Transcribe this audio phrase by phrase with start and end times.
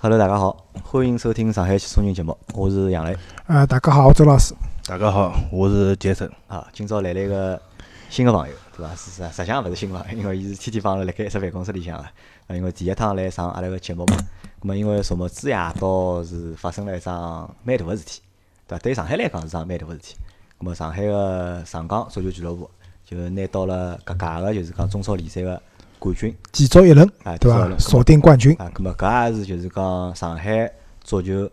[0.00, 3.16] Hello，大家好，欢迎收听上海汽车人节目，我是杨磊。
[3.48, 4.54] 啊，大家好，我周老师。
[4.86, 6.30] 大家好，我是杰森。
[6.46, 7.60] 啊，今朝来了一个
[8.08, 8.94] 新的朋友，对伐？
[8.94, 12.04] 是实实际上勿是新朋友， 因为伊是天天帮阿拉辣盖一只办公室里向个。
[12.04, 14.16] 啊，因为第一趟来上阿拉个节目嘛，
[14.60, 18.20] 咁么因为昨末子夜到是发生了一桩蛮大个事体，
[18.68, 18.82] 对伐？
[18.84, 20.14] 对上海来讲是桩蛮大个事体。
[20.60, 22.70] 咁么上海个上港足球俱乐部
[23.04, 25.60] 就拿到了搿届个就是讲中超联赛个
[25.98, 26.34] 冠军。
[26.52, 27.78] 继续一轮，啊，对伐？
[27.78, 30.70] 锁定冠军，啊，咁么搿也是就是讲上海
[31.02, 31.50] 足球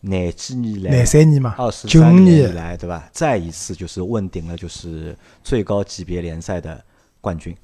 [0.00, 3.08] 廿几年来廿三年嘛二，十九五三年以来，对吧？
[3.12, 6.82] 再一次就是问鼎了，就是最高级别联赛的
[7.20, 7.56] 冠军，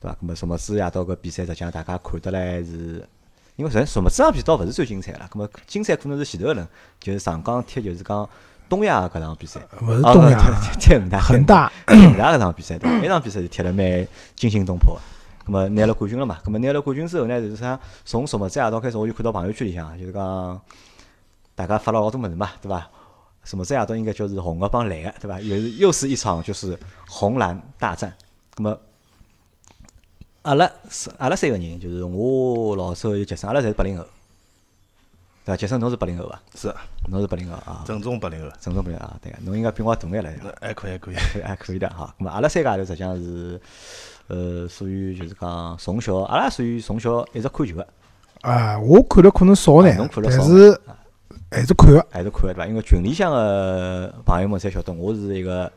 [0.00, 0.16] 对吧？
[0.20, 3.06] 那么什么子夜到搿比赛，实际上大家看得来是，
[3.56, 6.66] 因为实际什么子场比赛倒勿是最精彩了，那么精彩可能是前头一轮，
[6.98, 8.28] 就是上港踢就是讲
[8.68, 12.98] 东亚搿场比赛，啊勿是东亚，踢踢恒大，恒大，恒大搿场比赛，对伐？
[13.02, 15.00] 那场比赛就踢了蛮惊心动魄个。
[15.46, 16.38] 咁么拿了冠军了嘛？
[16.44, 17.78] 咁么拿了冠军之后呢，就是啥？
[18.04, 20.60] 从什么子夜到开始，我就看到朋友圈里向，就是讲
[21.54, 22.88] 大家发了老多物事嘛，对伐？
[23.44, 25.38] 什么子夜到应该就是红个帮蓝个，对伐？
[25.40, 26.78] 又是又是一场就是
[27.08, 28.14] 红蓝大战。
[28.56, 28.78] 咁么
[30.42, 34.04] 阿拉是阿拉三个人，就是我老周有杰森，阿拉侪是八零后，
[35.44, 35.56] 对伐？
[35.56, 36.40] 杰森侬是八零后伐？
[36.54, 36.74] 是
[37.10, 37.84] 侬是八零后啊？
[37.86, 40.30] 正宗八零后，正宗八零后啊，对个，侬应该比我大眼了。
[40.42, 41.14] 那还可以，还可以。
[41.44, 42.14] 还可以的哈。
[42.18, 43.60] 咁么阿拉三家头实际上是，
[44.28, 47.86] 呃，属于就是讲从小，阿拉属于从小一直看球个，
[48.40, 50.80] 啊，我看了可能少啊眼侬看，了少但是
[51.50, 52.66] 还是看个，还是看个对伐？
[52.66, 55.70] 因为群里向个朋友们侪晓得我是一个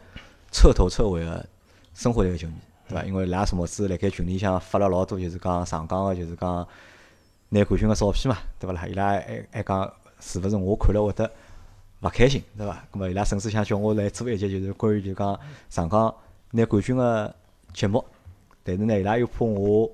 [0.51, 1.45] 彻头彻尾个
[1.93, 2.53] 生活的一个球迷，
[2.87, 3.03] 对伐？
[3.03, 6.65] 因为伊拉什么子辣盖群里向发了老多，就是讲上港个，就是讲
[7.49, 8.87] 拿冠军个照片嘛，对勿啦？
[8.87, 11.29] 伊拉还还讲是勿是我看了会得
[12.01, 12.83] 勿开心，对伐？
[12.93, 15.37] 咁么伊拉甚至想叫我来做一节就是关于就讲
[15.69, 16.13] 上港
[16.51, 17.33] 拿冠军个
[17.73, 18.03] 节目，
[18.67, 19.89] 但是呢，伊拉又怕我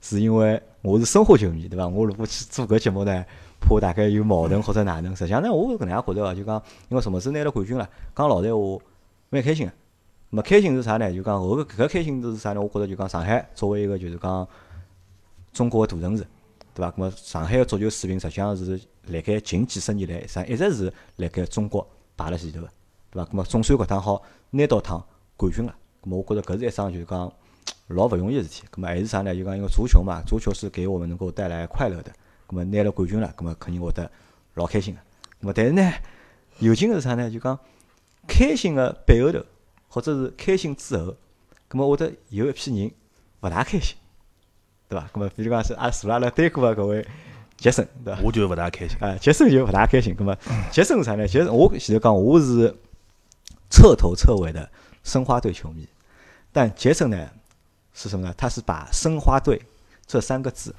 [0.00, 1.86] 是因为我是申花球迷，对伐？
[1.86, 3.22] 我如果去做搿节目呢，
[3.60, 5.14] 怕大概有矛盾或者哪能。
[5.14, 8.82] 实际上呢，我是搿能样觉得个，就讲因为什么事拿了冠军了，讲老实闲话，
[9.28, 9.72] 蛮开心个。
[10.30, 11.12] 么开心是啥呢？
[11.12, 12.62] 就讲我搿搿开心是啥呢？
[12.62, 14.48] 我觉着就讲上海作为一个就是讲
[15.52, 16.26] 中国个大城市，
[16.72, 16.90] 对伐？
[16.92, 22.68] 搿么上海个足球水平实际上是辣盖近几十年来，实际上一直是辣盖中国排辣前头个，
[23.10, 23.30] 对伐？
[23.30, 25.04] 搿么总算搿趟好拿到趟
[25.36, 27.30] 冠军了，搿么我觉着搿是一桩就是讲
[27.90, 28.64] 老勿容易个事体。
[28.72, 29.34] 咁么还是啥呢？
[29.34, 32.12] 就讲因为足球嘛，足球是给我们能够带来快乐的。
[32.48, 34.10] 咁么拿了冠军了，咁么肯定会得
[34.54, 35.00] 老开心个。
[35.42, 35.92] 咁么但是呢，
[36.58, 37.30] 有劲个是啥呢？
[37.30, 37.58] 就讲
[38.26, 39.44] 开心个背后头，
[39.88, 41.14] 或者是开心之后，
[41.68, 42.90] 咁么会得有一批人
[43.40, 43.96] 勿大开心，
[44.88, 45.08] 对伐？
[45.12, 47.06] 咁么比如讲是阿坐辣阿拉对过个搿位
[47.56, 48.20] 杰森，对伐？
[48.22, 48.96] 我就勿大开心。
[49.00, 50.14] 啊，杰森就勿大开心。
[50.16, 50.36] 咁么，
[50.70, 51.26] 杰森是啥呢？
[51.28, 52.74] 杰森，我前头讲我是
[53.70, 54.68] 彻头彻尾的
[55.04, 55.86] 申花队球迷，
[56.52, 57.30] 但杰森呢
[57.92, 58.34] 是什么呢？
[58.36, 59.60] 他是把申花队
[60.06, 60.74] 这三个字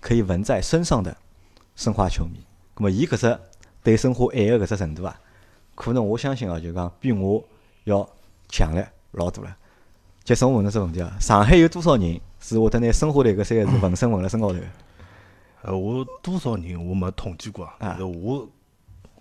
[0.00, 1.16] 可以纹在身上的
[1.76, 2.44] 申花球迷。
[2.76, 3.38] 那么，伊搿只
[3.82, 5.20] 对申花爱个搿只程度啊，
[5.74, 7.42] 可能我相信啊，就讲比我
[7.84, 8.08] 要
[8.48, 9.56] 强烈老多了。
[10.24, 14.64] 杰森，我问侬只问题啊，上海有多少人是会得拿申花队搿三个字纹身纹辣身高头的？
[15.62, 18.48] 呃，我多少人我没统计过，啊我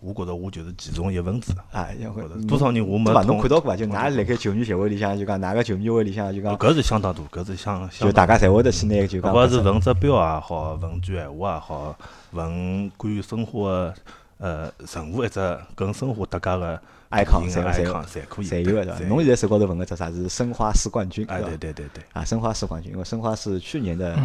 [0.01, 1.53] 我觉得我就是其中一份子。
[1.71, 3.11] 啊，因为多少人我没？
[3.23, 3.75] 侬看到过伐？
[3.75, 11.95] 就㑚辣盖球迷协会里向，就讲㑚个球迷会里向，就讲搿是相当多，搿是相相就大家侪会得去拿就讲勿管是文只标也好，文句闲话也好，
[12.31, 13.93] 问关于生活个
[14.37, 19.05] 呃任何一只跟生活搭界个 icon 侪侪侪可以，侪有个对伐？
[19.07, 24.17] 侬现在手高头纹个只啥是申花市冠军，哎，伐对对对对，啊，申花市冠军，因为申花是去年的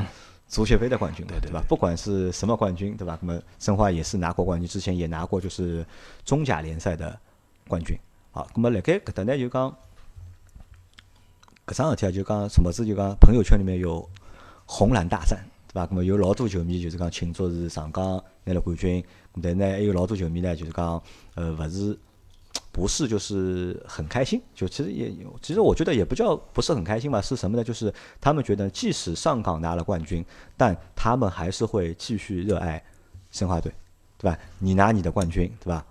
[0.52, 1.64] 足协杯的冠军，对对对吧？
[1.66, 3.18] 不管是什么冠军，对吧？
[3.22, 5.84] 那么申花也是拿过冠军，之前也拿过就是
[6.26, 7.18] 中甲联赛的
[7.66, 7.98] 冠军。
[8.32, 9.74] 好，那么辣盖搿搭呢就讲
[11.66, 14.06] 搿桩事体啊，就讲什么子就讲朋友圈里面有
[14.66, 15.88] 红蓝大战，对伐？
[15.90, 19.02] 那么有老多球迷就是讲庆祝是上港拿了冠军，
[19.42, 21.02] 但呢还有老多球迷呢就是讲
[21.34, 21.98] 呃勿是。
[22.72, 24.42] 不是，就是很开心。
[24.54, 27.62] 就其实也有，其实我觉得也不叫不是很开心吧，是什么呢？
[27.62, 30.24] 就是他们觉得，即使上港拿了冠军，
[30.56, 32.82] 但他们还是会继续热爱
[33.30, 33.70] 申花队，
[34.16, 34.38] 对吧？
[34.58, 35.84] 你拿你的冠军，对吧？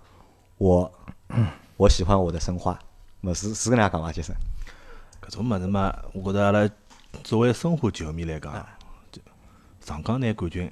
[0.58, 0.92] 我
[1.78, 2.76] 我喜欢我的申花，
[3.20, 4.34] 么是是搿能样讲伐，先生？
[5.20, 6.68] 搿种物事嘛，我觉着阿拉
[7.22, 8.52] 作为申花球迷来讲，
[9.12, 9.22] 就
[9.80, 10.68] 上港拿冠军，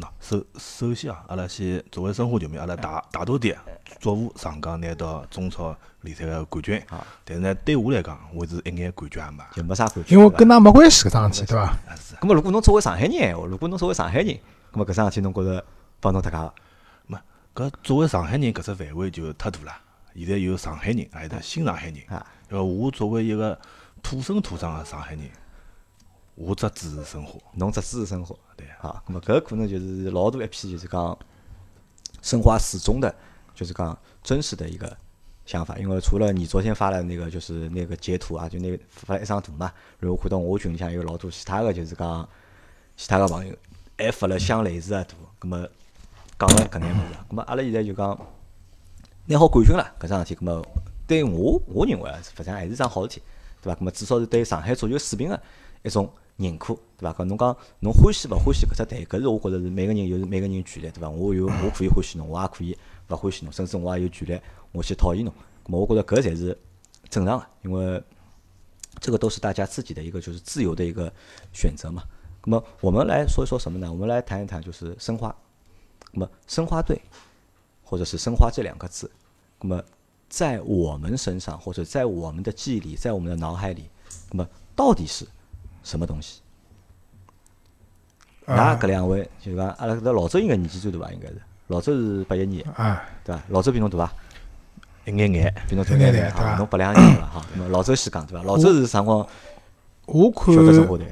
[0.00, 3.58] 喏，首首先啊，阿拉先作为申花球迷，阿拉大大多点
[3.98, 7.06] 祝福上港拿到中超联赛个冠军啊。
[7.24, 9.44] 但是呢，对我来讲，我是一眼感觉也没。
[9.54, 10.16] 就没啥冠军。
[10.16, 11.62] 因为跟㑚没关系搿桩事体，对伐？
[11.62, 14.28] 啊是，咁么如果侬作为上海人闲话，如果侬作为上海人，
[14.72, 15.64] 咁么搿桩事体侬觉着
[16.00, 16.54] 帮侬搭界伐？
[17.06, 17.18] 没
[17.54, 19.72] 搿作为上海人搿只范围就太大了。
[20.16, 21.96] 现在有上海人，还有得新上海人。
[22.08, 23.58] 啊，呃，我作为一个
[24.02, 25.20] 土生土长个上海人，
[26.34, 27.38] 我只支持申花。
[27.54, 31.18] 侬只支持申花，对啊，咁么搿可能就是老大一批，就是讲
[32.22, 33.14] 申花始终的，
[33.54, 34.96] 就是讲真实的一个
[35.46, 35.76] 想法。
[35.78, 42.28] 因为除了你昨天发的那个，就是那个截图啊，就那个发了一张图嘛，然后看到我群里向有老多其他的就是讲
[42.96, 43.54] 其他个朋友
[43.98, 45.68] 还发了相类似个图，咁么
[46.38, 48.18] 讲了搿眼物事，咁么阿拉现在就讲
[49.26, 50.66] 拿好冠军了，搿桩事体，咁么
[51.06, 53.22] 对我我认为啊，实际上还是桩好事体，
[53.60, 53.78] 对伐？
[53.80, 55.40] 咁么至少是对上海足球水平个
[55.82, 57.12] 一种认可，对伐？
[57.12, 61.08] 搿侬讲侬欢喜勿欢喜搿只队，搿是我觉着是每个人有每个人权利，对伐？
[61.08, 62.76] 我有我可以欢喜侬，我也可以
[63.08, 64.40] 勿欢喜侬，甚至我也有权利
[64.72, 65.32] 我去讨厌侬。
[65.64, 66.56] 咁么我觉着搿才是
[67.08, 68.02] 正常个，因为
[69.00, 71.12] 这个都是大家自己的一个就是自由的一个
[71.52, 72.02] 选择嘛。
[72.44, 73.90] 那么我们来说一说什么呢？
[73.92, 75.34] 我们来谈一谈就是申花。
[76.12, 77.00] 那么申花队，
[77.84, 79.08] 或者是申花这两个字，
[79.60, 79.80] 那么
[80.28, 83.88] 在我们身上或者在我们的记忆里，在我们的脑海里，
[84.30, 85.24] 那么到底是
[85.82, 86.40] 什么东西？
[88.46, 91.12] 那搿两位就是讲，阿拉搿老周应该年纪最大伐？
[91.12, 93.42] 应该是老周是八一年，啊，对伐？
[93.48, 94.12] 老周比侬大伐？
[95.06, 97.46] 一眼眼，比侬大眼眼啊，侬八两年了哈。
[97.54, 98.44] 那么老周先讲对伐？
[98.44, 99.26] 老周是啥辰光
[100.06, 101.06] 我看晓得申花队？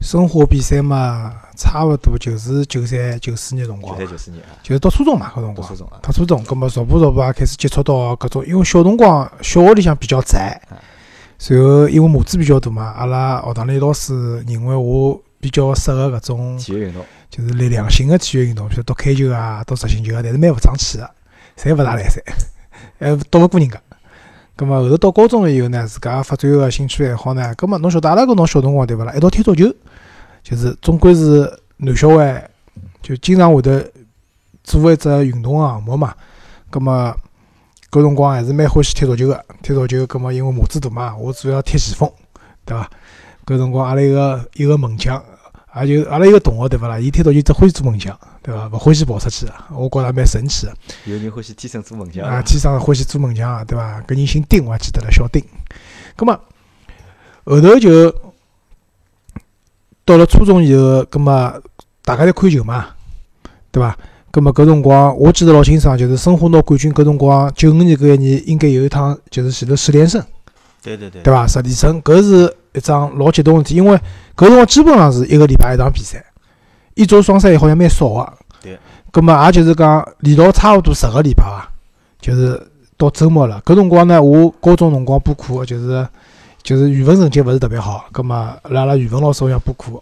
[0.00, 5.76] 申花比赛嘛，差勿多就是九三九四年辰光九，三九四年啊，就是读初中嘛，搿辰光读初。
[5.76, 6.00] 中啊。
[6.02, 10.58] 读初中，葛末逐步逐步也开始接触到搿种，因为小辰光小学里向比较宅，
[11.48, 21.10] 然后因为码子比较大嘛，阿拉学堂里老师认为我比较适合搿种体育运动，就是力量性个体育运动，比如打开球啊，打实心球啊，但是蛮勿争气个，
[21.56, 22.22] 侪勿大来三，
[23.00, 23.80] 还打勿过人家。
[24.54, 29.14] 葛末后头到高中了以后呢，自家发展个兴趣爱好呢，葛末侬晓得阿拉搿辰小辰光对勿啦？
[29.14, 29.74] 一道踢足球，
[30.42, 32.46] 就是总归是男小孩，
[33.00, 33.90] 就经常会得
[34.62, 36.14] 做一只运动个项目嘛。
[36.68, 37.16] 葛末
[37.90, 42.08] 搿辰光还是蛮欢喜踢足球个，踢足球，葛末因为码子大嘛，我主要踢前锋，
[42.64, 42.88] 对伐？
[43.44, 45.20] 搿辰光阿拉一个一个门将，
[45.74, 47.00] 也就阿拉一个同学对勿啦？
[47.00, 48.68] 伊踢足球只欢喜做门将，对伐？
[48.68, 50.74] 勿欢喜跑出去个，我觉着蛮神奇个。
[51.06, 54.00] 有人欢喜天生做门将啊，天生欢喜做门将啊，对伐？
[54.02, 55.44] 搿人姓丁，我还记得了，小丁。
[56.14, 56.40] 葛末
[57.44, 58.14] 后头就
[60.04, 61.60] 到了初中以后，葛末
[62.04, 62.90] 大家侪看球嘛，
[63.72, 63.98] 对伐？
[64.32, 70.22] 葛末搿辰光我记得老清爽，就是申花拿冠军搿辰光，九五年搿一年应该有一趟就是前头十连胜，
[70.82, 71.46] 对对对，对伐？
[71.48, 73.96] 十连胜搿是一桩老激动个事体，因为
[74.36, 76.24] 搿辰光基本上是一个礼拜一场比赛，
[76.94, 78.32] 一周双赛好像蛮少个。
[78.62, 78.78] 对。
[79.10, 81.68] 葛末也就是讲连牢差勿多十个礼拜伐，
[82.20, 82.64] 就是
[82.96, 83.60] 到周末了。
[83.66, 86.06] 搿辰光呢，我高中辰光补课，就是
[86.62, 88.36] 就是语文成绩勿是特别好，葛末
[88.68, 90.00] 拉阿拉语文老师屋里向补课。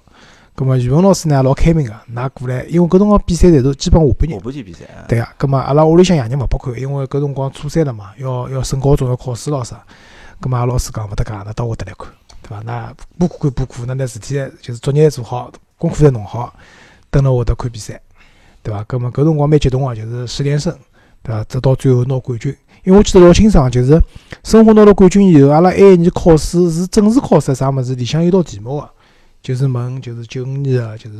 [0.59, 4.41] 葛末语文老师呢老开明个，㑚过来，因为搿辰光比赛侪是基本下半日下。
[4.41, 5.07] 半天比赛啊。
[5.07, 9.81] 对啊，葛末阿拉屋里向爷娘勿拨看，因为搿辰光初三了嘛，要要升高中要考试咯啥。
[10.41, 12.09] 葛末阿拉老师讲勿搭界，㑚到我搭来看，
[12.43, 12.61] 对伐？
[12.65, 16.53] 㑚补课归补课，㑚拿事体就是作业做好，功课侪弄好，
[17.09, 18.01] 蹲辣我搭看比赛，
[18.65, 18.83] 对伐？
[18.83, 20.77] 葛末搿辰光蛮激动个，就是十连胜，
[21.23, 21.45] 对伐？
[21.45, 22.53] 直到最后拿冠军。
[22.83, 24.03] 因为我记得老清爽，就是
[24.43, 28.91] 申花拿了冠军以后，阿拉埃一年考试是正式考试啥物事，里向有道题目个，
[29.43, 31.19] 就是问就是九五年个就是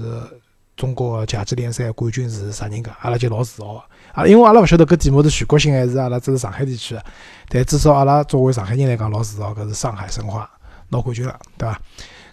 [0.77, 3.83] 中国个甲级联赛冠军是啥人家，阿拉就老自豪个。
[4.13, 7.03] 啊，因为阿拉勿晓得搿题目是全国性还是阿拉只是上海地区个，
[7.49, 10.49] 但至少阿拉作为上海人来讲，老自豪，搿是上海申花
[10.89, 11.81] 拿冠军了，对伐？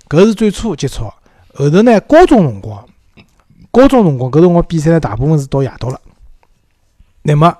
[0.07, 1.05] 搿是最初接触，
[1.53, 2.87] 后头呢，高中辰光，
[3.71, 5.99] 高中辰光搿辰光比赛呢，大部分是到夜到了。
[7.23, 7.55] 那么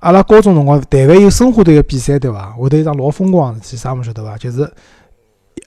[0.00, 2.50] 阿拉高中辰光，但凡有申花队个比赛，对伐？
[2.52, 4.36] 会得一桩老疯狂个事体，啥物事晓得伐？
[4.38, 4.70] 就是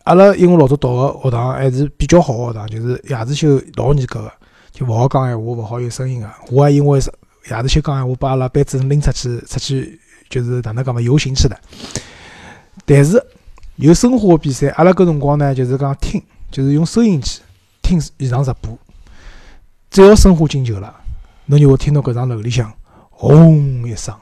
[0.04, 4.32] 阿拉因为老早读个学堂还是比较好个学堂，就是夜自修老严格个，
[4.72, 6.30] 就勿好讲闲话，勿好有声音个。
[6.52, 11.58] 我还因为夜自修讲闲话，把阿拉班主任拎出去，出去就是哪能讲嘛，游行去了。
[12.86, 13.24] 但是
[13.78, 17.40] 有申花个比赛，阿拉搿辰光呢，就是讲听，就是用收音机
[17.82, 18.78] 听现场直播。
[19.90, 20.94] 只要申花进球了，
[21.46, 22.70] 侬就会听到搿幢楼里向
[23.10, 24.14] 轰一声，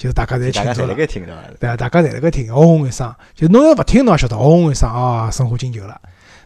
[0.00, 1.06] 就是大家侪大家侪辣庆祝了。
[1.06, 1.26] 听
[1.60, 1.76] 对伐？
[1.76, 6.00] 大家侪辣盖听，轰一声，就侬要勿听侬也晓得，轰一声啊，申花进球了，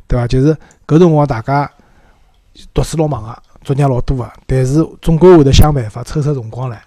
[0.08, 0.26] 对伐？
[0.26, 0.52] 就是
[0.88, 1.70] 搿辰光大家
[2.72, 6.82] 读书老忙个，作业老多个，但是总归会得想办法抽出辰光来，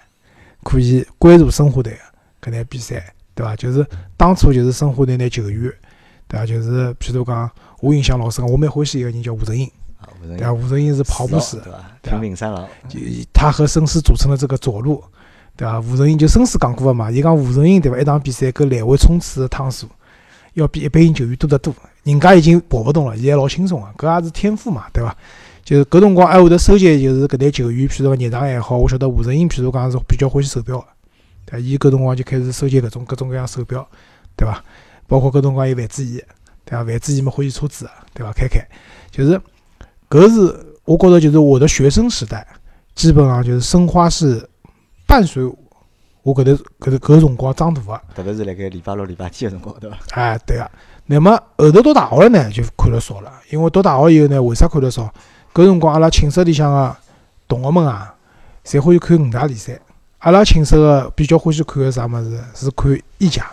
[0.63, 1.97] 可以关注申花队
[2.41, 3.55] 个搿眼比赛，对伐？
[3.55, 5.71] 就是当初就是申花队那球员，
[6.27, 6.45] 对伐？
[6.45, 9.71] 就是譬如讲，我印象老深个，我蛮欢喜一个人叫吴承英，
[10.27, 10.51] 对伐？
[10.51, 11.77] 吴承英是跑步师对，伐？
[12.01, 12.67] 对啊平民三郎，
[13.31, 15.01] 他和申思组成了这个左路，
[15.57, 15.79] 对伐？
[15.81, 17.99] 吴承英就申思讲过个嘛，伊讲吴承英对伐？
[17.99, 19.87] 一场比赛搿来回冲刺个趟数
[20.53, 21.73] 要比一般球员多得多，
[22.03, 25.15] 人家已经跑勿动了，伊还老轻松个，搿也是天赋嘛，对伐？
[25.63, 30.85] 就是搿辰光还会得收集，就是搿类球员，譬如讲日常爱好，我晓得吴承英，譬如讲是比较欢喜手表个，
[31.45, 31.59] 对伐？
[31.59, 33.85] 伊搿辰光就开始收集搿种各种各样手表，
[34.35, 34.63] 对伐？
[35.07, 36.23] 包括搿辰光有范志毅，
[36.63, 36.85] 对伐？
[36.85, 38.31] 范志毅嘛欢喜车子个，对伐？
[38.31, 38.59] 开开，
[39.11, 39.41] 就是
[40.09, 42.47] 搿是我觉着就是我的学生时代，
[42.95, 44.47] 基本上就是申花是
[45.07, 45.43] 伴随
[46.21, 48.01] 我搿头搿头搿辰光长大个。
[48.13, 49.97] 特别是辣盖礼拜六、礼拜天个辰光，对伐？
[50.11, 50.69] 哎，对个。
[51.05, 55.09] 那么后头读大学了呢，就看了少了，因为读大学以后呢，为啥看了少？
[55.53, 56.95] 搿辰光阿拉寝室里向个
[57.47, 58.13] 同学们啊，
[58.65, 59.79] 侪欢喜看五大联赛。
[60.19, 62.39] 阿拉寝室个比较欢喜看个啥物事？
[62.53, 63.49] 是看意甲。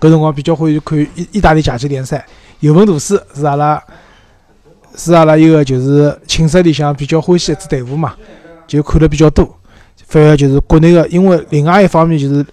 [0.00, 2.26] 搿辰光比较欢喜看意意大利甲级联赛。
[2.60, 3.82] 尤文图斯是阿拉
[4.96, 8.14] 是阿拉一个就是寝室里向比较欢喜一支队伍嘛，
[8.66, 9.54] 就看了比较多。
[10.06, 12.44] 反而就是国内个，因为另外一方面就是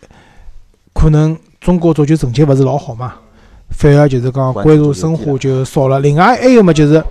[0.94, 3.16] 可能中国足球成绩勿是老好嘛，
[3.70, 6.00] 反而就是讲关注申花就少了。
[6.00, 7.04] 另外还有么就是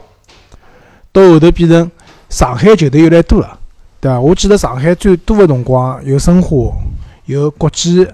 [1.13, 1.91] 到后头变成
[2.29, 3.59] 上海球队越来越多了，
[4.01, 4.21] 对伐？
[4.21, 6.73] 我记得上海最多个辰光有申花，
[7.27, 8.07] 有国际，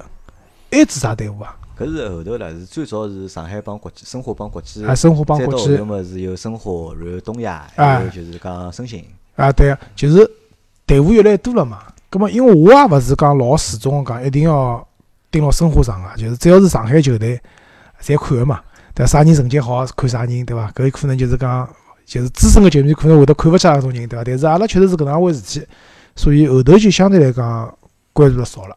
[0.71, 1.57] 还支啥队伍啊？
[1.79, 9.05] 搿是后头了，是最早是上海帮国际，申花帮国际，啊，申花帮国际，再到后头么是有申花，然后东亚，还有就是讲申鑫。
[9.37, 10.31] 啊，对啊，就是
[10.87, 11.83] 队伍越来越多了嘛。
[12.17, 14.87] 葛末因为我也勿是讲老始终讲一定要
[15.31, 17.39] 盯牢申花上个，就是只要是上海球队，
[18.01, 18.63] 侪看个嘛。
[18.95, 20.71] 对啥人成绩好看啥人，对伐？
[20.73, 21.69] 搿可能就是讲，
[22.07, 24.25] 就是资深个球迷可能会得看勿起搿种人，对伐？
[24.25, 25.67] 但是阿拉确实是搿能回事体，
[26.15, 27.77] 所以后头就相对来讲
[28.15, 28.75] 关注了少了。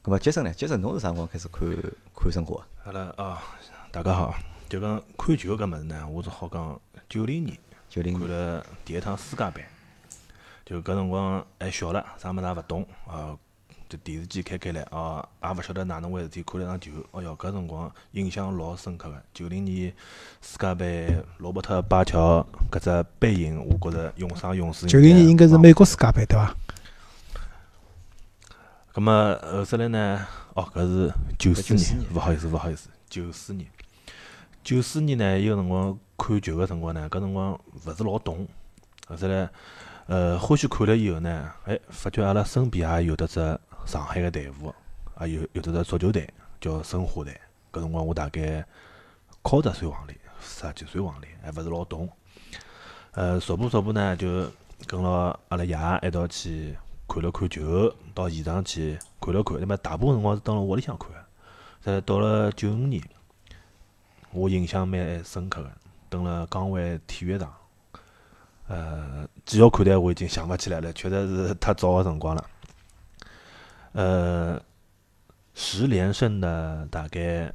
[0.00, 0.50] 葛末杰森呢？
[0.54, 1.68] 杰森侬是啥辰光开始看
[2.16, 2.56] 看申花？
[2.84, 3.42] 阿拉啊，
[3.90, 4.34] 大家好，
[4.70, 7.54] 就讲看球搿物事呢，我是好讲九零年，
[7.90, 9.62] 九零看了第一趟世界杯。
[10.72, 13.36] 就搿辰光还小了，啥物事也勿懂啊，
[13.90, 19.22] 就电视机开开来啊，也勿晓得哪能回事体，看了场球，哦哟，搿辰光印象老深刻个。
[19.34, 19.92] 九零年
[20.40, 24.86] 世界杯，罗伯特巴乔搿只背影，我觉着永生永世。
[24.86, 26.56] 九零年应该是美国世界杯对伐？
[28.94, 30.26] 葛末后首来呢？
[30.54, 33.68] 哦，搿是九四年，勿好意思，勿好意思，九四年。
[34.64, 38.48] 九四年呢，伊个辰光看球个辰光呢，搿辰光勿是老懂，
[39.06, 39.50] 后首来。
[40.06, 43.40] 呃，欢喜看了以后呢，哎，发觉阿拉身边也有得只
[43.86, 44.74] 上海个队伍，
[45.20, 46.28] 也有有得只足球队
[46.60, 47.32] 叫申花队。
[47.72, 48.64] 搿辰光我大概
[49.42, 52.08] 靠十岁往里，十几岁往里，还勿是老懂。
[53.12, 54.50] 呃，逐步逐步呢，就
[54.86, 55.10] 跟牢
[55.48, 56.76] 阿拉爷一道去
[57.08, 59.58] 看了看球，到现场去看了看。
[59.60, 61.08] 那么大部分辰光是蹲辣屋里向看。
[61.80, 63.02] 再到了九五年，
[64.32, 65.72] 我印象蛮深刻个，
[66.10, 67.52] 蹲辣江湾体育场。
[68.72, 72.50] 呃，几号看台我已经想勿起来了，确实是太早个辰光了。
[73.92, 74.58] 呃，
[75.52, 77.52] 十连胜的大概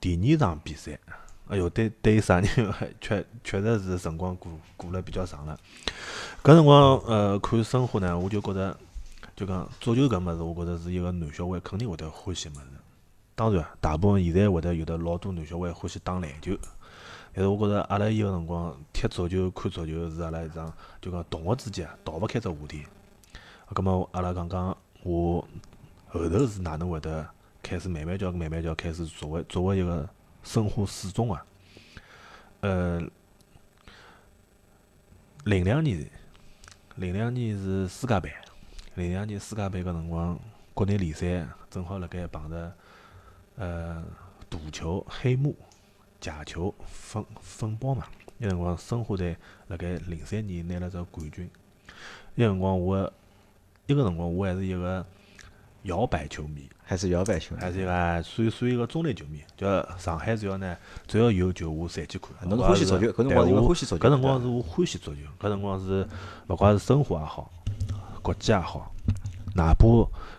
[0.00, 0.98] 第二场比赛，
[1.46, 5.56] 哎哟，对对啥人 确确实是辰光过过了比较长了。
[6.42, 8.76] 搿辰光呃看申花呢，我就觉着
[9.36, 12.66] 就讲足球搿物事，我觉着是一个男小孩肯定会得欢喜物事。
[13.36, 16.58] 当然，大部分现在会得有的老多男小孩欢喜打篮球。
[17.36, 22.86] 但是我觉着阿拉伊个辰光踢足球、看足球是阿拉一桩就讲同学之间逃勿开只话题。
[23.74, 25.46] 葛末阿拉讲讲我
[26.06, 27.28] 后头是哪能会得
[27.60, 30.08] 开始慢慢叫慢慢叫开始作为作为一个
[30.44, 31.44] 申花死忠啊？
[32.60, 33.02] 呃，
[35.44, 36.08] 零两年，
[36.94, 38.32] 零两年是世界杯，
[38.94, 40.38] 零两年世界杯搿辰光
[40.72, 42.72] 国内联赛正好辣盖碰着
[43.56, 44.04] 呃
[44.48, 45.56] 赌球黑幕。
[46.24, 48.06] 假球风风暴嘛，
[48.38, 49.36] 那辰光申花队
[49.68, 51.50] 辣盖零三年拿了只冠军。
[52.34, 53.12] 那辰光我，
[53.86, 55.04] 一个辰光我还是一个
[55.82, 59.42] 摇摆球迷，还是摇摆球，还是一个算算一个中立球迷。
[59.54, 60.74] 叫上海只要呢，
[61.06, 62.30] 只要有球我侪去看。
[62.48, 64.06] 侬是欢喜足球，搿辰光是因为欢喜足球。
[64.06, 66.08] 搿辰光是我欢喜足球，搿辰光是
[66.48, 67.52] 勿管是申花也好，
[68.22, 68.90] 国际也好，
[69.54, 69.86] 哪怕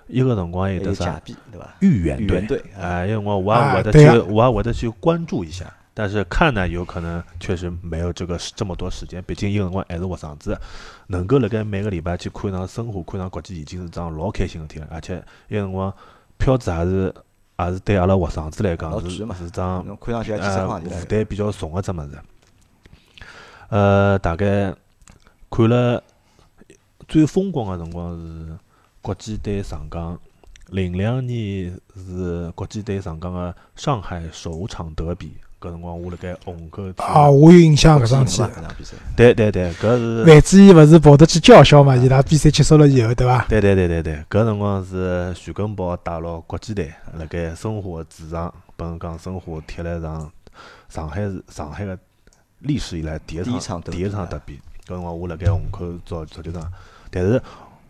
[0.07, 1.19] 一个辰光有得啥，
[1.51, 1.67] 对伐？
[1.79, 5.65] 豫园队，哎，因为我我也会得去，我也会得去关注一下。
[5.97, 9.23] 但是看呢，有可能确实没有这个这么多时间。
[9.23, 10.59] 毕竟一个辰光还是学生子，
[11.07, 14.87] 能够辣盖每个礼拜去看场申花、看场国际，已经是桩老开心的事体了。
[14.91, 15.93] 而且一个辰光
[16.37, 17.13] 票子还是
[17.57, 22.19] 还是对阿拉学生子来讲是是桩呃负担比较重的只物事。
[23.69, 24.75] 呃，大概
[25.49, 26.03] 看了
[27.07, 28.57] 最风光的辰光是
[29.05, 30.19] 国际队上港，
[30.69, 35.37] 零两年是国际队上港个上海首场德比。
[35.61, 38.95] 搿辰光我辣盖虹口啊，我有印象搿场比赛。
[39.15, 41.95] 对对对，搿是范志毅勿是跑得去叫嚣嘛？
[41.95, 43.45] 伊拉比赛结束了以后，对伐？
[43.47, 50.31] 对对对对对，搿辰光是徐根宝带牢国际队辣盖申花主场，本讲申花踢了一场
[50.89, 51.95] 上海是上海个
[52.61, 54.59] 历史以来第一场第一场德比。
[54.87, 56.73] 搿辰光我辣盖虹口足足球场，
[57.11, 57.39] 但是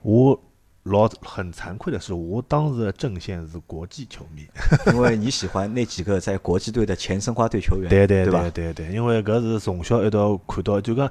[0.01, 0.37] 我
[0.85, 4.47] 老很惭愧的是，我当时的阵线是国际球迷。
[4.93, 11.09] 因为你喜欢那几个在国际队的前申花队球员，对对对吧对对对，因为搿是从小一道看到，就讲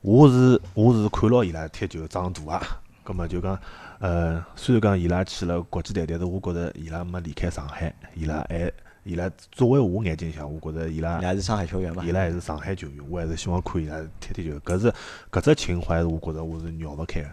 [0.00, 2.80] 我是我是看牢伊拉踢球长大啊。
[3.04, 3.56] 葛末就讲，
[4.00, 8.72] 呃，虽然讲伊拉去了国际队，但是我觉着伊拉没离开上海，伊拉还
[9.04, 12.10] 伊拉作为我眼睛下，我觉着伊拉你还是上海球员嘛伊？
[12.10, 14.58] 拉还是上海球员，我还是希望看伊拉踢踢球。
[14.60, 14.92] 搿是
[15.30, 17.28] 搿只情怀，是我觉着我是绕勿开个。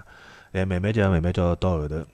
[0.53, 2.05] 哎，慢慢叫慢慢叫到后头，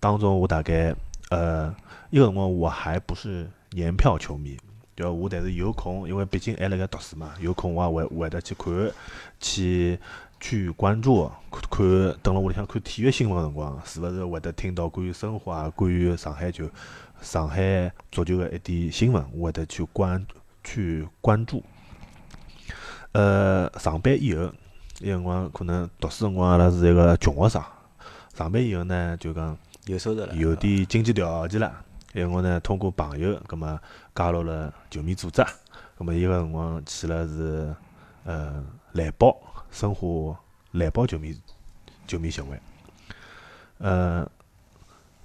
[0.00, 0.94] 当中我大概
[1.30, 1.74] 呃，
[2.10, 4.58] 一个辰光我还不是年票球迷，
[4.96, 8.92] 就我但是有空，因为毕竟还辣盖读书嘛，有空我也会会得去看，
[9.38, 9.98] 去
[10.40, 16.68] 去关注，看看等辣屋里向看体育新闻个辰光，是勿是会得听到关于申花啊、关于上海球、
[17.20, 20.26] 上海足球个一点新闻，我会得去关
[20.64, 21.62] 去关注。
[23.12, 24.52] 呃，上班以后，
[25.00, 27.62] 有辰光可能读书辰光阿拉是一个穷学生，
[28.34, 31.72] 上班以后呢，就讲有收入了，有点经济条件了，
[32.12, 33.80] 有辰光呢，通过朋友，葛末
[34.14, 35.42] 加入了球迷组织，
[35.96, 37.74] 葛末伊个辰光去了是
[38.24, 39.34] 呃蓝宝
[39.70, 40.38] 申花
[40.72, 41.34] 蓝宝球迷
[42.06, 42.60] 球迷协会，
[43.78, 44.30] 呃，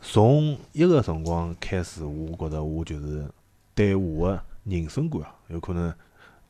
[0.02, 3.30] 从一个辰光开始，我觉着我就是
[3.74, 5.94] 对我个人生观啊，有可能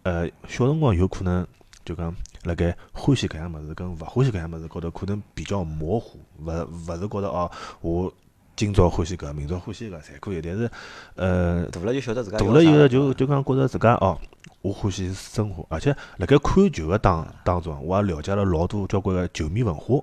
[0.03, 1.46] 呃小辰光有可能
[1.84, 2.15] 就讲
[2.46, 8.14] 辣盖欢喜搿样物事跟勿欢喜搿样物事高头可能比较模糊，勿勿是觉着哦，我
[8.56, 10.70] 今朝欢喜搿，明朝欢喜搿侪可以，但是
[11.16, 14.20] 呃大了就晓得自家大了以后就就讲觉着自家哦，
[14.62, 20.00] 我欢喜生活，而且辣盖看球个当当中，我也了解了老多交关个球迷文化，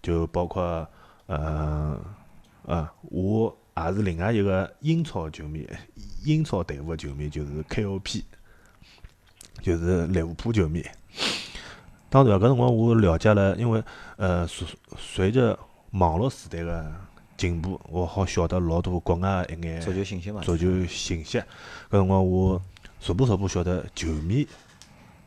[0.00, 0.86] 就包括
[1.26, 2.00] 呃
[2.66, 5.68] 呃，我也是另外一个英超球迷，
[6.24, 8.22] 英超队伍个球迷就是 KOP，
[9.60, 10.84] 就是利物浦球迷。
[12.10, 13.82] 当然，搿辰光我了解了，因为
[14.16, 14.66] 呃，随
[14.98, 15.56] 随着
[15.92, 16.84] 网络时代个
[17.36, 21.38] 进步，我好晓得老多国外个一眼足球信息嘛，足球信息。
[21.38, 22.60] 搿辰光我
[23.00, 24.46] 逐步逐步晓得球迷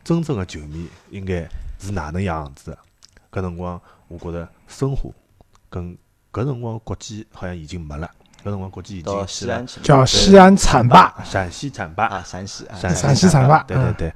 [0.04, 1.48] 真正个球迷应该
[1.80, 2.78] 是哪能样子的。
[3.32, 5.10] 搿辰光我觉着申花
[5.70, 5.96] 跟
[6.30, 8.10] 搿辰光国际好像已经没了，
[8.42, 12.04] 搿辰光国际已经到去了西安去了叫西安惨霸，陕西浐灞。
[12.04, 14.12] 啊，陕西啊陕陕西浐灞嗯对对对。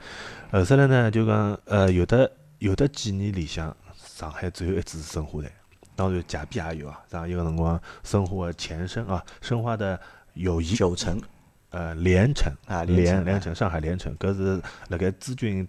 [0.50, 5.50] 后头来呢，就讲呃，有的有的几年里向，上海只有一支申花队，
[5.94, 7.00] 当然假币也有啊。
[7.10, 9.98] 然后一个辰光，申花的前身啊，申花的
[10.34, 11.20] 友谊九城
[11.70, 15.66] 呃连城啊连城连连城上海连城，搿是辣盖朱军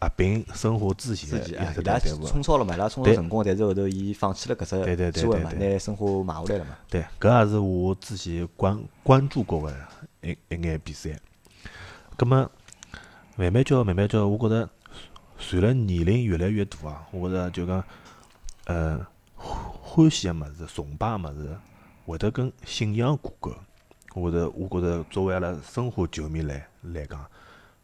[0.00, 1.98] 合并申花之前的自己啊，伊拉。
[2.26, 6.76] 冲超了嘛，伊拉冲超成功，但是后头伊放弃了搿只机会嘛，对拿申花买下来了嘛。
[6.88, 9.72] 对，搿也是我之前关关注过个
[10.22, 11.10] 一一眼比赛。
[12.16, 12.50] 葛么
[13.36, 14.68] 慢慢叫慢慢叫，我觉着
[15.46, 17.84] 随着年龄越来越大啊，我觉着就讲
[18.64, 18.98] 呃
[19.34, 21.56] 欢欢喜个物事、崇拜个物事，
[22.06, 23.54] 会得跟信仰挂钩。
[24.14, 27.22] 我觉着我觉着作为阿拉申花球迷来来讲，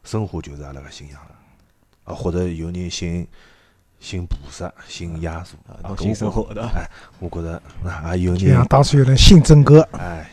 [0.05, 1.31] 申花就是阿拉个信仰了。
[2.05, 3.29] 啊，或者有人信
[3.99, 10.31] 信菩萨、信耶稣，啊侬啊搿我信申花对伐哎，我觉着啊也有就像人当初有人信真哥，哎，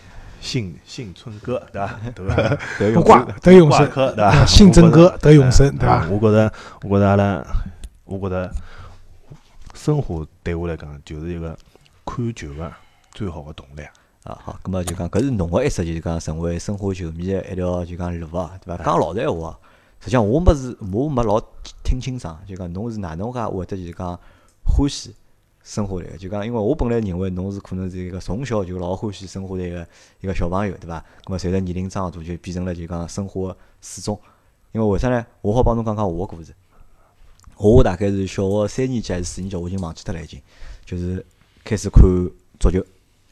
[0.47, 1.99] 信信春哥对伐？
[2.15, 2.57] 对伐？
[2.79, 3.85] 对不挂得永生？
[4.47, 6.07] 信真哥得永生，哎对伐？
[6.09, 7.45] 我觉着，我觉着阿拉，
[8.05, 8.49] 我觉着
[9.73, 11.57] 生活对我来讲就是一个
[12.05, 12.71] 看球个
[13.11, 13.81] 最好个动力。
[14.23, 18.83] 啊，好，咁么就讲搿是侬个一只就是讲成为申花球迷个一条就讲路啊，对伐？
[18.83, 19.59] 讲老实闲话啊，
[19.99, 21.41] 实际上我没是我没老
[21.83, 24.17] 听清爽，就讲侬是哪能介会得就是讲
[24.63, 25.13] 欢喜
[25.67, 26.17] 申花队个？
[26.17, 29.85] 就讲因为我本来认为侬是可能是一个从小就老欢喜生活的一个
[30.21, 31.03] 一个小朋友，对伐？
[31.25, 34.17] 那么随着年龄长大就变成了就讲申花个死忠。
[34.71, 35.25] 因为为啥呢？
[35.41, 36.53] 我好帮侬讲讲我个故事。
[37.57, 40.41] 我大概是小学三年级还是四年级，我已经忘记脱了已经，
[40.85, 41.25] 就是
[41.65, 42.01] 开始看
[42.59, 42.81] 足球。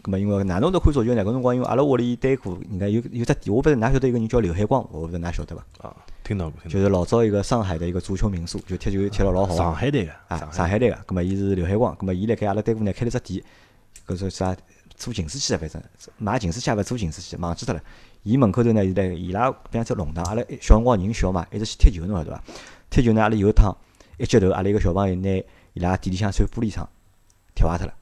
[0.05, 1.25] 咁么因为哪能会得看足球呢？
[1.25, 5.65] 搿辰光因为阿拉屋里对过，人家有有只店，我不是㑚晓得一个人叫刘海光，我不是㑚晓得伐？
[5.79, 9.47] 啊，听到过，就是老早一个上海的一个足球名宿，就踢球踢了老过。
[9.47, 9.55] 好。
[9.55, 13.43] 上海队个，啊，上海队个，咁么伊是刘海光，咁么伊辣盖阿拉对过呢开了只店，
[14.05, 14.55] 搿是啥
[14.95, 15.81] 做净水器的，反正
[16.19, 17.81] 卖净水器也勿做净水器，忘记脱了。
[18.21, 22.43] 伊门口头呢，伊辣伊拉边只弄堂，阿拉小辰光人小嘛，一直去踢球，侬晓得伐？
[22.91, 23.75] 踢球呢，阿拉有一趟
[24.19, 26.87] 一接头，阿拉一个小朋友拿伊拉店里向扇玻璃窗
[27.55, 27.93] 踢坏脱了。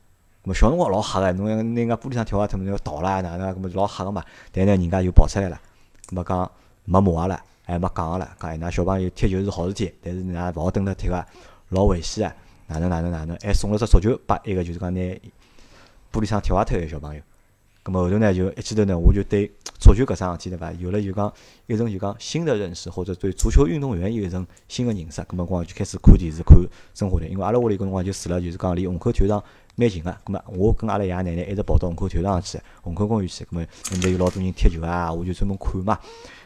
[0.44, 3.56] 么小辰光老吓个，侬要拿人家玻璃窗跳坏脱，侬要倒啦哪能啊？
[3.58, 4.24] 么老吓个嘛。
[4.52, 5.60] 但呢，人家又跑出来了，
[6.08, 6.52] 咁么讲
[6.86, 11.26] 没骂阿拉，还没讲阿拉，讲哎㑚小朋友踢球是好事体，但是㑚勿好蹲辣踢个，
[11.70, 12.36] 老危险啊！
[12.68, 15.00] 哪能哪能哪能，还送了只足球拨一个就是讲拿
[16.12, 17.22] 玻璃窗踢坏脱个小朋友。
[17.84, 21.34] 咁么后头呢，就一记头呢，我就对足球搿桩事体对伐，有了就讲
[21.68, 25.22] 一种就讲新的认识，或者对足球运动员有一种新的认识。
[25.24, 26.58] 咁么光就开始看电视看
[26.94, 29.44] 申花队，因为阿拉屋里搿辰光就住了就是讲离虹口体育场
[29.76, 30.16] 蛮近个。
[30.24, 33.44] 葛末我跟阿拉爷奶奶一直跑到虹口体育场去，虹口公园去。
[33.44, 33.60] 葛末
[33.92, 36.00] 面搭有老多人踢球啊，我就专门看嘛。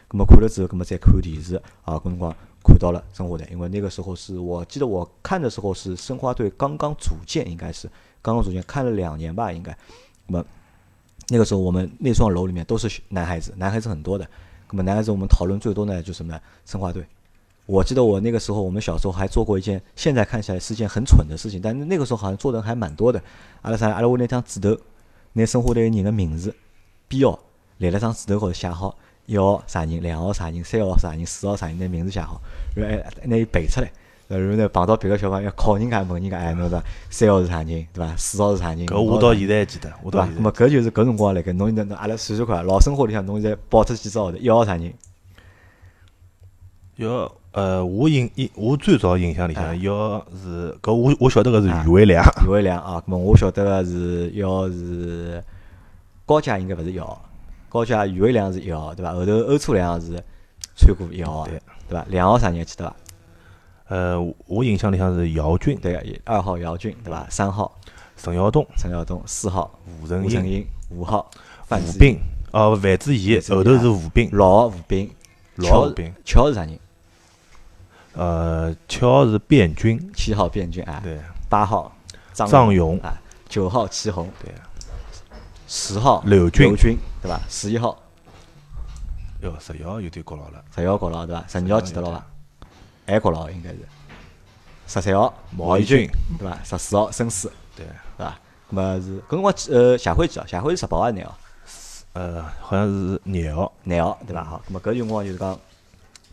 [0.08, 7.88] 葛末看了之后，葛末再看电视啊，搿辰光看到了申花队，因为那个时候是我记得我看的时候是申花队刚刚组建，应该是
[8.20, 9.70] 刚刚组建，看了两年吧，应该。
[9.72, 9.78] 葛
[10.32, 10.44] 末
[11.28, 14.26] 那个时候我们那幢楼里面都是男孩子，男孩子很多的。
[14.70, 16.40] 那么男孩子我们讨论最多呢，就是什么呢？
[16.66, 17.04] 申花队。
[17.66, 23.22] 我记得我那个时候，我们小时候还做过一件，现在看起来是件很蠢的事情，但是那个时候好像做的还蛮多的。
[23.60, 23.90] 阿拉啥？
[23.92, 24.74] 阿拉拿张纸头，
[25.34, 26.54] 拿申花队人的名字
[27.08, 27.38] 编号
[27.76, 32.40] 立了张纸头高头写好，一号啥人，两号啥人，三号啥人，四号啥人，拿名字写好，
[32.74, 33.92] 然后还拿伊背出来。
[34.28, 38.14] 然后呢，碰到别个小朋友考人家问人家，哎，侬讲三号是啥人，对伐？
[38.16, 38.86] 四号是啥人？
[38.86, 44.92] 搿我到现在还记得，我到现么搿就是搿辰光辣盖，侬侬阿拉算算看，老生活里向侬现在报出几只号头，一号啥人？
[46.96, 55.42] 要呃，我印印我最早印象里向要是搿我我晓得个是余伟良，余伟良啊，咾么我晓得个是要是
[56.26, 57.24] 高家应该勿是一号，
[57.70, 59.14] 高家余伟良是一号对伐？
[59.14, 60.22] 后头欧初良是
[60.76, 62.04] 穿过一号对对伐？
[62.10, 62.94] 两号啥人记得伐？
[63.88, 67.26] 呃，我印象里向是姚军，对，二号姚军对伐？
[67.28, 67.74] 三号。
[68.20, 69.70] 陈耀东，陈耀东，四号。
[70.02, 71.30] 吴成英，五号。
[71.66, 72.18] 范吴斌，
[72.50, 75.08] 哦，范志毅，后头是吴斌，六号吴斌，
[75.54, 76.78] 六吴斌，七号是啥人？
[78.14, 81.94] 呃，七号是卞军，七号卞军啊，对，八号
[82.32, 83.14] 张张勇啊，
[83.48, 84.52] 九号祁宏，对，
[85.68, 87.40] 十号刘军，刘军对伐？
[87.48, 87.96] 十一号，
[89.42, 91.44] 哟，十一号有点搞老了，十一号搞了对伐？
[91.46, 92.26] 十二号记得了伐？
[93.12, 93.78] 还搞牢应该是，
[94.86, 96.58] 十三号毛义军对伐？
[96.64, 97.84] 十四号申思对，
[98.16, 98.38] 对伐？
[98.70, 100.46] 那么是搿辰光呃谢辉几号？
[100.46, 101.38] 谢辉是十八号廿号？
[102.12, 104.44] 呃，好像是廿号，廿号对伐？
[104.44, 105.58] 好，那么搿辰光就是讲。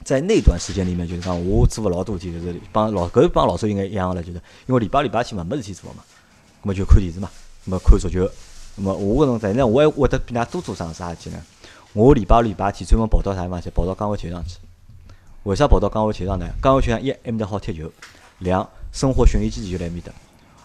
[0.04, 6.04] 在那段时间里面，就是讲我做勿老多事体，就是帮老搿帮老师应该一样个了，就是因为礼拜礼拜天嘛没事体做嘛，
[6.62, 7.28] 咾么就看电视嘛，
[7.66, 8.24] 咾么看足球，
[8.78, 11.42] 咾么我搿种在呢，我还会得比㑚多做啥啥事体呢？
[11.94, 13.72] 我礼拜礼拜天专门跑到啥地方去？
[13.72, 14.58] 跑到江湾体育场去。
[15.46, 16.48] 为啥跑到江湾体育场呢？
[16.62, 17.92] 江湾体育场一埃面搭好踢球，
[18.40, 20.12] 两生活训练基地就辣埃面搭，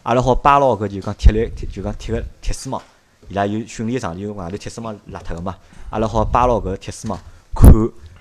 [0.02, 2.82] 阿拉好摆牢搿就讲铁链，就讲铁个铁丝网，
[3.28, 5.56] 伊拉有训练场地，有外头铁丝网拉脱个嘛，
[5.90, 7.18] 阿拉好摆牢搿铁丝网
[7.54, 7.70] 看。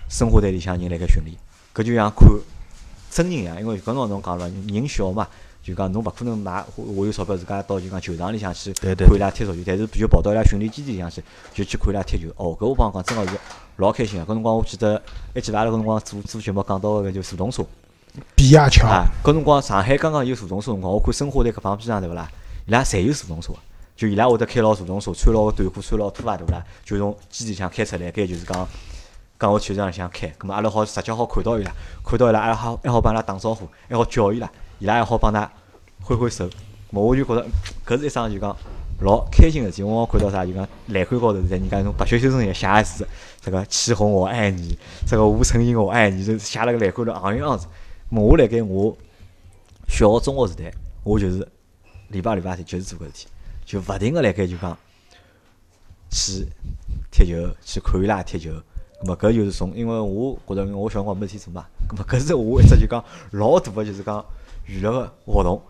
[0.09, 1.37] 生活队里向人辣盖训练，
[1.71, 2.27] 搿就像看
[3.11, 5.27] 真人一样，因为搿辰光侬讲了，人小嘛，
[5.61, 12.27] 就讲侬勿可能买我有钞票自家到就讲球场里向去看伊拉踢足球，但是就跑到伊拉训练基地里向去，就去看伊拉踢球。
[12.37, 13.39] 哦，搿我帮侬讲，真个是
[13.79, 14.25] 老开心个。
[14.25, 15.01] 搿辰光我记得，
[15.33, 17.65] 还记得阿拉搿辰光做做节目讲到个就速动车，
[18.35, 18.87] 比亚桥。
[19.23, 22.29] 搿辰光上海刚刚有速动车辰光，我看生活队搿帮边上对勿啦？
[22.67, 23.53] 伊拉侪有速动车，
[23.95, 26.63] 就伊拉会得开牢速动车，穿牢个短裤，穿牢拖鞋对勿啦？
[26.85, 28.67] 就从基地里向开出来，搿就是讲。
[29.39, 31.71] 讲我球场里向开，咁么阿拉好直接好看到伊拉，
[32.03, 35.47] 看到伊拉还好还好帮伊拉打招呼，还好叫伊拉，伊拉还好帮㑚
[36.01, 36.49] 挥挥手。
[36.89, 37.45] 么我就觉着
[37.87, 38.53] 搿是一桩就讲
[38.99, 39.83] 老开心个事体。
[39.83, 43.07] 我看到啥就讲栏杆高头在人家种白雪先生也写个字，
[43.41, 47.67] 这个祁宏我爱你，这个吴成英我爱你，就写了个篮筐头昂样子。
[48.09, 48.95] 么我辣盖我
[49.87, 50.71] 小学、中学时代，
[51.03, 51.47] 我就是
[52.09, 53.27] 礼拜礼拜天就是做搿事体，
[53.65, 54.77] 就勿停个辣盖就讲
[56.09, 56.47] 去
[57.11, 58.51] 踢球，去看伊拉踢球。
[59.01, 64.25] 咁么搿就是从，因为我觉着我小辰光没事体做嘛，咁么搿是我一只就讲老大个就是讲
[64.65, 65.61] 娱乐个活动，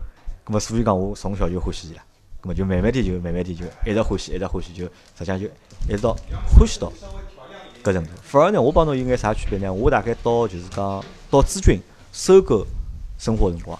[0.44, 2.02] 咁么所以讲我从小就欢喜伊拉，
[2.42, 5.46] 咁么就慢慢点就慢慢点就一直欢喜一直欢喜，就实际上就
[5.88, 6.16] 一直到
[6.58, 6.92] 欢喜到
[7.82, 8.10] 搿程度。
[8.22, 9.72] 反而呢，我帮侬有眼啥区别呢？
[9.72, 11.80] 我大概到就是讲到资军
[12.12, 12.66] 收购
[13.18, 13.78] 生活辰光，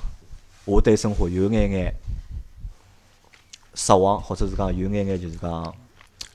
[0.64, 1.94] 我对生活有眼眼
[3.74, 5.74] 失望，或者是讲有眼眼就是讲。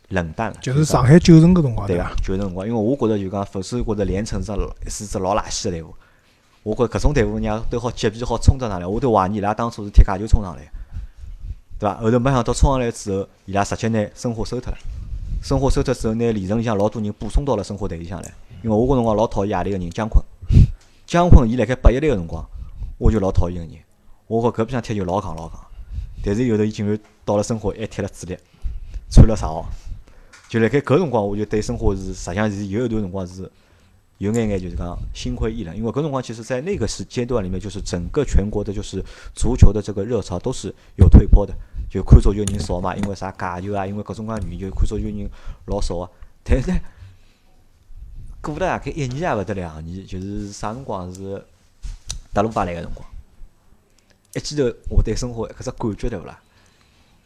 [0.10, 2.14] 冷淡了，就是上海九城搿辰光，对伐？
[2.24, 4.54] 九城辰光，因为我觉着就讲，首先觉着连城是
[4.88, 5.96] 是只老垃圾个队伍。
[6.62, 10.62] 我觉着搿种队伍人家都好接皮好冲得上来，我都怀疑伊拉当初是踢假球冲上来，
[11.80, 11.98] 对伐？
[12.00, 14.78] 后头没想到冲上来之后，伊拉直接拿申花收脱了。
[15.42, 18.34] 申花收脱之后，拿里程里向老多人补充到了申花队里向来。
[18.64, 20.24] 因为我搿辰光老讨厌亚里个人姜昆，
[21.06, 22.44] 姜昆伊辣盖八一队个辰光，
[22.98, 23.84] 我就老讨厌个人。
[24.28, 25.52] 我觉搿边上踢球老戆老戆，
[26.24, 28.36] 但是有头伊竟然到了申花还踢了主力，
[29.12, 29.70] 穿了十号。
[30.50, 33.52] 就辣盖搿辰光，我就对生活是实际上是有一段辰光是
[34.18, 39.04] 有眼眼就是讲心灰意冷，因为搿辰光其实在那个时阶段里面，就是整个全国的就是
[39.36, 41.54] 足球的这个热潮都是有退坡的，
[41.96, 45.30] 就看足球人少嘛，因为啥假球啊，因为各种各样原因，就看足球人
[45.68, 46.10] 老少啊。
[46.44, 46.78] 但是呢
[48.42, 51.42] 过了大概一年也勿得两年，就是啥辰光是
[52.34, 53.08] 德鲁巴来个辰光，
[54.34, 56.38] 一记头我对生活搿只感觉对勿啦？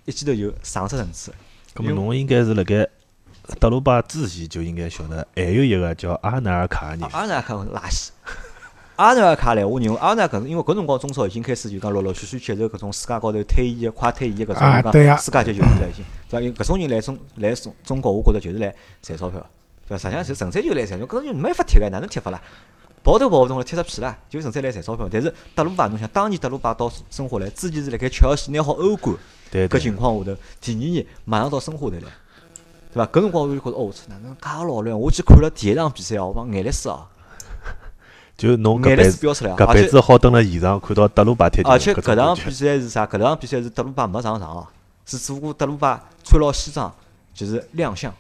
[0.06, 1.34] 一记头就上只层次。
[1.74, 2.88] 搿么侬应该是辣盖。
[3.60, 7.04] 德鲁巴之前就应该晓得，还有一个叫阿纳尔卡尼。
[7.06, 8.10] 阿纳尔卡垃圾，
[9.00, 16.42] 阿纳尔卡来，我认为阿纳搿因为搿辰光中超已经开始就讲陆陆续续接受搿种世界高头退役、快退役搿种讲世界级球员了已经，对伐？
[16.42, 19.40] 因为搿种人来中来中中国，我觉着就是来赚钞票，
[19.88, 19.98] 对伐？
[19.98, 22.42] 实际上就纯粹就来赚，侬搿种人没法踢个，哪能踢法啦？
[23.02, 25.08] 跑都跑勿动了，踢出屁啦，就纯粹来赚钞票。
[25.10, 29.16] 但是德鲁巴，侬想当年德鲁巴到申花来，之前是辣盖切尔西拿好欧冠，
[29.50, 32.08] 搿情况下头，第二年马上到申花队来，
[32.94, 33.06] 对伐？
[33.06, 35.00] 搿辰光我就觉着，哦，我操，哪能介老乱？
[35.00, 37.08] 我去看了第一场比赛哦，我讲眼泪水啊，
[38.40, 43.06] 就侬搿辈子搿辈子好蹲辣现场看到德鲁巴踢球，而且搿搿场比赛是啥？
[43.06, 44.68] 搿场比赛是德鲁巴没上场哦，
[45.06, 46.90] 是只不过德鲁巴穿牢西装
[47.34, 48.14] 就是亮相。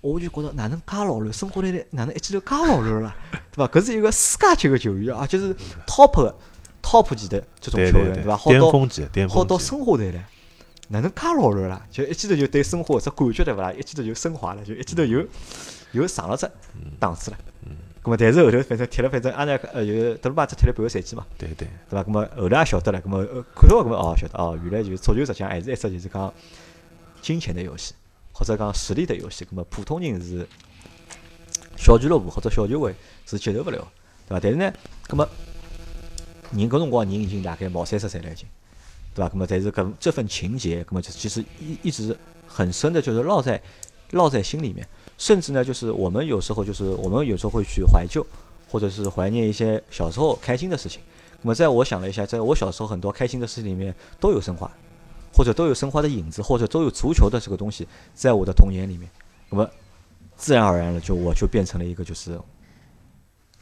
[0.00, 3.14] 我就觉着哪能介老乱，申花队来哪能一记头介老乱啦，
[3.52, 3.68] 对伐？
[3.68, 5.54] 搿是一个世界级个球员，而且是
[5.86, 6.34] top 的
[6.82, 8.34] top 级的这种球员，对伐？
[8.34, 10.24] 好到巅峰级好到峰级，申花队来，
[10.88, 11.86] 哪能介老乱啦？
[11.90, 13.70] 就一记头就对申花搿只感觉对勿啦？
[13.70, 15.22] 一记头就升华了，就一记头又
[15.92, 16.50] 又上了只
[16.98, 17.36] 档次了。
[18.02, 22.02] 咁么，但是后头反正踢了，反正阿那呃，就德鲁巴只踢了半个赛季嘛，对对，对伐？
[22.02, 26.34] 咁么后头也晓得了，咁么呃看到咁么哦，晓得哦，原来就是足球实际上还是一只就是讲
[27.20, 27.94] 金钱的游戏，
[28.32, 29.44] 或者讲实力的游戏。
[29.44, 30.44] 咁么普通人是
[31.76, 32.92] 小俱乐部或者小球会
[33.24, 33.78] 是接受勿了，
[34.28, 34.40] 对伐？
[34.40, 34.72] 但是呢，
[35.06, 35.28] 咁么
[36.50, 38.48] 人搿辰光人已经大概毛三十岁了已经，
[39.14, 39.30] 对伐？
[39.30, 43.62] 咁么但是搿这份情结，咁么就其实一一直很深的，就是烙在
[44.10, 44.84] 烙在心里面。
[45.22, 48.26] 甚至呢，就是我们有时候就是我们有时候会去怀旧，
[48.68, 51.00] 或者是怀念一些小时候开心的事情。
[51.42, 54.68] 那么在我想了一下，在我小时候很多开心的事情里面都有申花，
[55.32, 59.08] 或者都有申花的影子，或者都有足球的这个东西在我的童年里面。
[59.48, 59.70] 那么
[60.36, 62.36] 自然而然的就我就变成了一个就是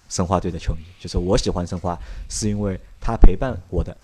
[0.08, 1.94] 申花队的球迷，就是我喜欢申花
[2.30, 3.94] 是因为它陪伴我的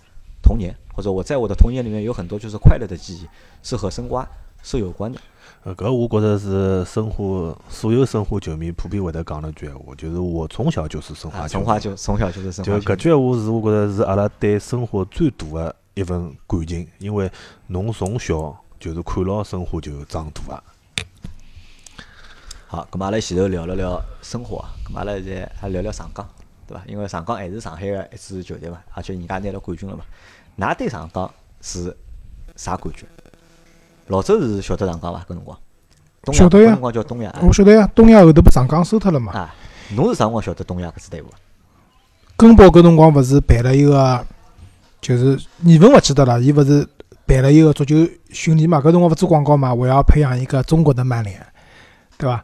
[0.43, 3.27] 童年，或者我在我的童年里面有很多就是快乐的记忆
[3.63, 4.27] 是和申花
[4.61, 5.19] 是有关的。
[5.67, 11.65] 呃，搿我觉着是申花所有申花球迷普遍会得讲的一句闲话，就是我从小就是申花啊，球迷。
[11.65, 12.95] 申花就从小就是申花就搿球迷。
[12.95, 17.29] 句闲话是我觉着是阿拉对申花最大的一份感情，因为
[17.67, 20.63] 侬从小就是看牢申花球长大个。
[22.67, 26.25] 好，咁么阿拉前头聊了聊申花，咁么阿拉现在还聊聊上港，
[26.65, 26.83] 对伐？
[26.87, 30.05] 因为上港还是上海个一支球队嘛，而且人家拿了冠军了嘛。
[30.59, 31.93] 㑚对上港是
[32.55, 33.05] 啥感觉？
[34.07, 35.19] 老周是晓得长江伐？
[35.27, 35.57] 搿辰光，
[36.23, 39.33] 东亚晓得呀搿辰光叫东亚啊我晓得呀，东亚后头被长江收脱了嘛。
[39.33, 39.53] 啊。
[39.95, 41.35] 侬是啥辰光晓得东亚搿支队伍啊？
[42.35, 44.25] 根宝搿辰光勿是办了一个，
[45.01, 46.87] 就是年份勿记得了，伊勿是
[47.25, 47.95] 办了一个足球
[48.29, 48.79] 训练嘛？
[48.79, 51.45] 搿辰光勿做广告嘛，我要培养一个中国的曼联，
[52.17, 52.43] 对伐？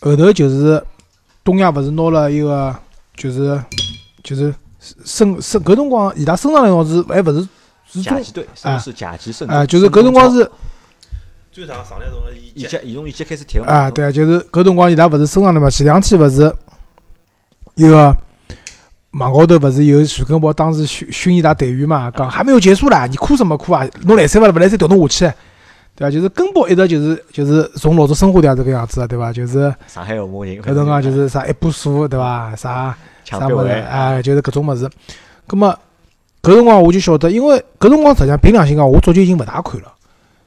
[0.00, 0.82] 后头就是
[1.42, 2.74] 东亚勿是拿了一个，
[3.16, 3.62] 就是
[4.22, 4.54] 就是
[5.04, 7.48] 升升搿辰光伊拉升上来辰光是还勿是
[7.86, 8.46] 是中甲级队，
[8.78, 10.50] 是甲级胜啊，就是搿辰光是
[11.54, 15.70] 最长上来从了乙级，伊从一级开始踢个啊，对啊，就是搿辰光伊拉勿是升上来嘛？
[15.70, 16.52] 前两天勿是
[17.76, 18.12] 一个
[19.12, 23.86] 网高头勿是有徐根宝当时训训伊拉队员嘛，讲还没有结束啦，你哭什么哭啊？
[24.02, 24.52] 侬来三勿啦？
[24.52, 25.36] 勿来三调侬下去，
[25.94, 26.10] 对伐？
[26.10, 29.32] 就是根宝一直就是就是从老早生活掉这个样子的，对伐？
[29.32, 32.52] 就是上海红魔人，搿辰光就是啥一把锁，对伐？
[32.56, 34.90] 啥啥物事，哎，就是搿种物事。
[35.46, 35.72] 葛么
[36.42, 39.93] 搿辰光我就晓得，因为搿辰光实际上凭良心讲，我早就已经勿大看了，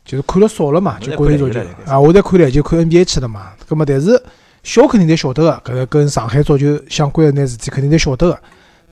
[0.08, 3.52] 就是看了少了嘛，就国内足球啊，我在看篮球，看 NBA 去了嘛。
[3.68, 4.24] 葛么但是
[4.64, 8.40] 小肯定侪晓得个，搿个跟上海足球相关的那事体肯定侪晓得个。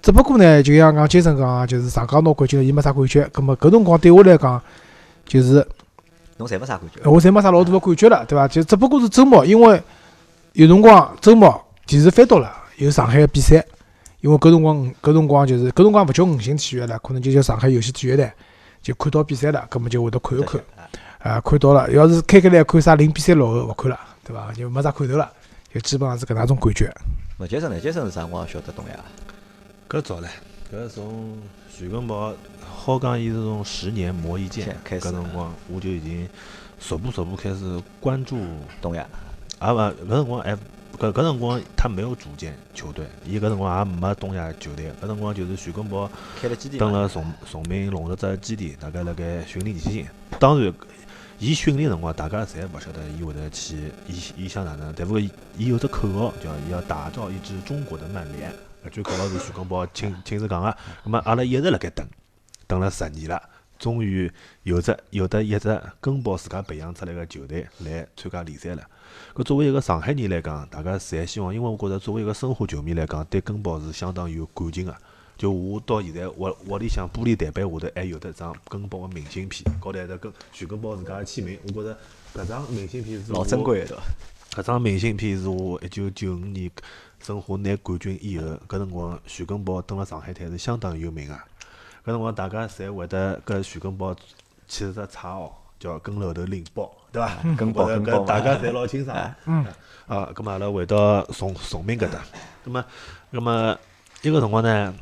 [0.01, 3.27] 只不过呢，就像讲杰森讲啊，就是上港拿冠军了，伊没啥感觉。
[3.31, 4.61] 葛么搿辰光对我来讲，
[5.25, 5.65] 就是
[6.37, 7.09] 侬侪没啥感觉。
[7.09, 8.45] 我侪没啥老大个感觉了，对伐？
[8.47, 9.81] 就只不过是周末，因为
[10.51, 13.65] 有辰光周末电视翻到了有上海个比赛，
[14.19, 18.31] 因为搿辰光搿辰光就是搿辰光勿叫五星体育了，可能就叫上海游戏体育台，
[18.81, 20.61] 就看到比赛了，葛么就会得看一看，
[21.25, 21.91] 啊，看到了。
[21.91, 24.53] 要是开开来看啥零比三落后，勿看了，对伐？
[24.53, 25.27] 就没啥看头了，
[25.73, 26.93] 就基本上是搿能种感觉。
[27.39, 27.79] 那杰森呢？
[27.79, 28.99] 杰森是啥辰光晓得东亚？
[29.89, 30.27] 搿早唻，
[30.71, 31.35] 搿从
[31.67, 32.31] 徐根宝
[32.63, 36.29] 好讲，伊是从十年磨一剑开始搿辰光，我就已经
[36.79, 38.37] 逐步逐步开始关注，
[38.79, 39.03] 东亚，
[39.57, 46.07] 啊勿搿辰光还搿搿辰光他没有组建球队，伊搿辰光也没东亚球队，搿辰光就是徐根宝
[46.39, 46.79] 开了基地嘛。
[46.79, 50.07] 登了崇崇明弄了只基地，大概辣盖训练期间。
[50.39, 50.71] 当然，
[51.45, 54.91] 伊训练辰光，大家侪勿晓得伊会得去，伊伊想哪能。
[54.97, 55.29] 但不过伊
[55.67, 58.51] 有只口号，叫伊要打造一支中国的曼联。
[58.83, 60.75] 搿句口号是徐根宝亲亲自讲个。
[61.05, 62.03] 咁么阿拉一直辣盖等，
[62.65, 63.39] 等了十年了，
[63.77, 64.31] 终于
[64.63, 68.81] 有只有得一只根宝自家培养出来个球队来参加联赛了。
[69.35, 74.97] 搿作为一个上海人来讲，大家侪希望，因为我觉着作为一个申花球迷来讲，对根宝是相当有感情个。
[75.37, 81.59] 就我到现在屋屋里向玻璃台板下头还有得张根宝个明信片，高头还得跟徐根宝自家个签名。
[81.67, 81.97] 我觉着
[82.33, 84.03] 搿张明信片是我老珍贵的，对伐？
[84.61, 86.71] 搿张明信片是我一九九五年
[87.21, 91.33] 申花拿冠军以后，搿辰光徐根宝登了上海滩是相当有名个。
[91.33, 94.15] 搿辰光大家侪会得搿徐根宝
[94.67, 97.37] 起了只绰号叫跟楼头领包，对伐？
[97.57, 99.35] 跟宝跟宝搿大家侪老清爽。
[99.45, 99.65] 嗯。
[100.07, 102.23] 啊，葛末阿拉回到崇崇明搿搭，
[102.63, 102.85] 葛末
[103.31, 103.79] 葛末
[104.21, 104.93] 伊个辰光呢，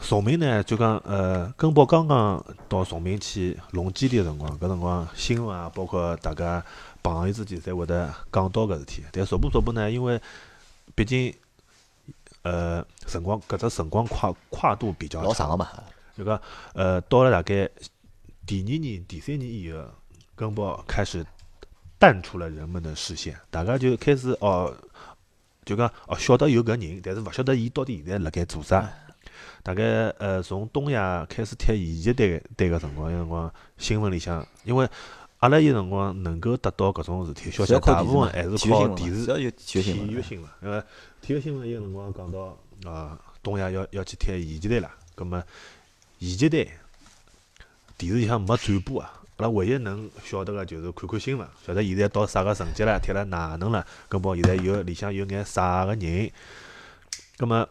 [0.00, 6.64] 崇明呢就讲呃，根宝刚刚到崇明去弄基地个辰光，搿辰光新闻啊，包括大家
[7.02, 9.04] 朋友之间侪会得讲到搿事体。
[9.10, 10.20] 但逐步逐步呢，因为
[10.94, 11.34] 毕竟
[12.42, 15.68] 呃辰光搿只辰光跨跨度比较长，老长个嘛，
[16.16, 16.40] 就讲
[16.74, 17.68] 呃到了大概
[18.46, 19.82] 第二年、第三年以后，
[20.36, 21.26] 根宝开始
[21.98, 24.72] 淡出了人们的视线，大家就开始哦，
[25.64, 28.88] 就讲哦晓得有搿人，但是勿晓得伊到底现在辣盖做啥。
[29.66, 34.88] 大概呃从东亚开始踢乙级队队个辰光，有辰光新闻里向，因为
[35.38, 40.80] 阿拉有辰光能够得到搿种事体消息，大部分还是靠电视体育新闻体育新闻，因为
[41.20, 42.56] 体育新闻有辰光讲到
[42.88, 45.42] 啊，东亚要要去踢乙级队了，葛么
[46.20, 46.70] 乙级队
[47.98, 56.30] 电视里向没转播啊，阿拉唯一能晓得个就是看看新闻，晓得现在到啥个成绩了，踢了哪能了，根本现在有里向有眼啥个人，
[57.36, 57.68] 葛么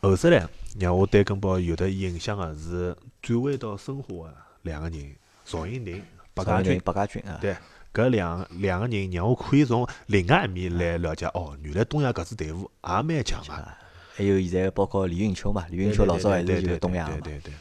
[0.00, 6.02] 后首来让我对根本有的印象个是转会到申花个两个人，赵英廷、
[6.34, 6.80] 白家军。
[6.84, 7.56] 白家军啊，对，
[7.92, 13.52] 搿两两个人让我可以从另外一面来了解，哦，原来东亚搿支队伍也蛮强个。
[13.52, 13.78] 啊
[14.14, 17.20] 还有现在包括李云秋嘛，李云秋老早还是就是东亚个嘛。
[17.24, 17.54] 对对对，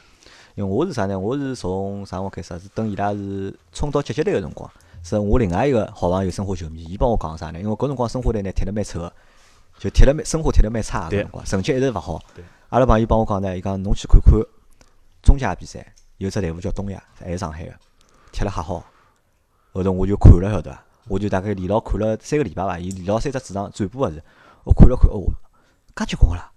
[0.55, 1.17] 因为我是啥呢？
[1.17, 2.59] 我是从啥辰光开始啊？
[2.59, 4.69] 是等伊拉是冲到积极队个辰光，
[5.01, 7.59] 是我另外一个好朋友申花球迷，伊帮我讲啥呢？
[7.61, 9.13] 因为搿辰光申花队呢踢得蛮丑个，
[9.81, 12.21] 就踢了蛮生活踢了蛮差个搿辰光，成绩一直勿好。
[12.69, 14.39] 阿拉朋友帮我讲呢，伊讲侬去看看
[15.23, 15.83] 中甲比赛，
[16.17, 17.73] 有只队伍叫东亚，还是上海个，
[18.31, 18.85] 踢了瞎好。
[19.73, 20.83] 后头我就看了晓得伐？
[21.07, 24.21] 我就大概连牢看了三个礼拜伐，伊连牢三只主场转播个是，
[24.65, 25.23] 我看了看，哦，
[25.95, 26.51] 介结棍个啦！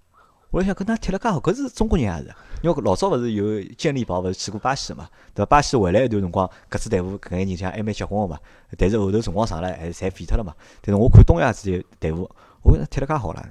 [0.51, 2.35] 我在想，搿哪踢了介好，搿是中国人也是。
[2.61, 5.47] 因为老早勿是有健力宝勿是去过巴西个嘛，对伐？
[5.47, 8.39] 巴西回来一段辰光，搿支队伍搿眼人像还蛮结棍个嘛。
[8.77, 10.55] 但是后头辰光长了，还是侪废脱了嘛。
[10.83, 12.31] 但是我看东亚这些队伍，
[12.65, 13.47] 我觉得踢了介好了，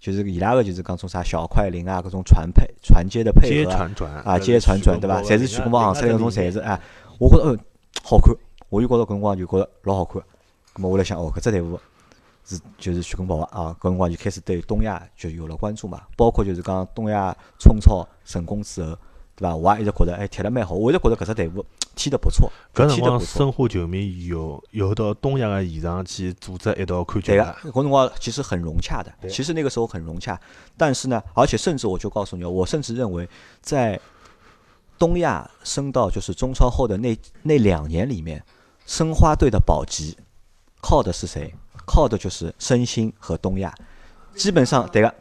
[0.00, 3.72] 就是伊拉个就是讲种啥小快灵啊，搿种传配、传接的配接合
[4.24, 5.20] 啊接传转对伐？
[5.22, 6.80] 侪是徐根宝行出来搿种侪是哎，
[7.18, 7.58] 我觉着嗯
[8.04, 8.32] 好看，
[8.68, 10.22] 我就觉着搿辰光就觉着老好看。
[10.74, 11.78] 咁么我来想哦，搿只队伍
[12.44, 18.96] 是就是徐根宝啊，搿辰光就开始对东亚就有了关注嘛，包括就是讲东亚冲超成功之后，
[19.38, 19.54] 对伐？
[19.54, 23.20] 我也一直觉着哎踢得蛮好，我一直觉着搿只队伍踢得不错，搿辰光。
[23.20, 30.38] 申花球迷有有到东亚的现场去组织一道看球对个，，搿辰光其实很融洽的，其实那个时候很融洽，
[30.76, 33.28] 但是呢，而且甚至我就告诉你，我甚至认为
[33.60, 33.98] 在
[34.98, 38.42] 东亚升到就是中超后的那那两年里面，
[38.86, 40.16] 申花队的保级
[40.80, 41.54] 靠的是谁？
[41.86, 43.74] 靠的就是申鑫和东亚。
[44.38, 45.14] 基本上对个，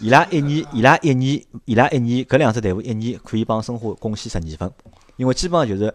[0.00, 4.70] 伊拉一年，伊拉一年，伊拉一年，搿两只队伍一年可以帮申花贡献十二分，
[5.16, 5.92] 因为基本上就是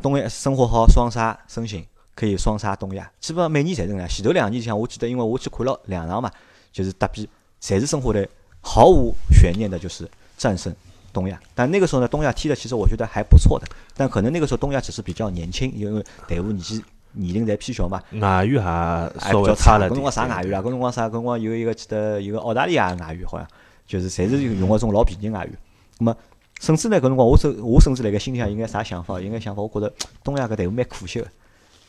[0.00, 4.08] 东亚申花好双杀申鑫，可以双杀东亚，基本上每年侪是搿样。
[4.08, 6.30] 前头两年像我记得，因为我去看了两场嘛，
[6.72, 7.28] 就是德比，
[7.60, 8.28] 侪是申花队
[8.60, 10.74] 毫无悬念的，就是战胜
[11.12, 11.40] 东亚。
[11.54, 16.84] 但那个时候呢，东亚踢的其实我觉得还不错的，但可能那个时候东亚只是比较年轻，因为队伍年纪
[17.16, 19.40] 年龄侪偏小嘛，外语还还稍。
[19.40, 19.90] 微差了点。
[19.90, 20.60] 搿辰光啥外语啊？
[20.60, 21.08] 搿辰光啥？
[21.08, 23.48] 搿辰光有一个记得有个澳大利亚的外语，好像
[23.86, 25.56] 就是侪是用搿种老便宜外语。
[25.98, 26.16] 那么
[26.60, 29.20] 甚至呢，搿辰光我甚我甚至辣盖心里向有眼啥想法？
[29.20, 31.26] 有眼想法，我觉着东亚搿队伍蛮可惜个。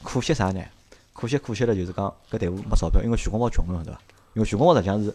[0.03, 0.61] 可惜啥呢？
[1.13, 3.99] 可惜可惜了，就是讲搿队伍没钞票，因为徐光宝穷个，对伐？
[4.33, 5.13] 因为徐光宝实际上是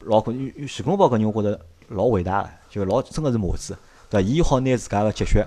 [0.00, 0.32] 老可，
[0.66, 3.76] 徐光宝搿人我觉着老伟大个，就老真个是模子，
[4.08, 4.28] 对伐？
[4.28, 5.44] 伊好拿自家个积蓄，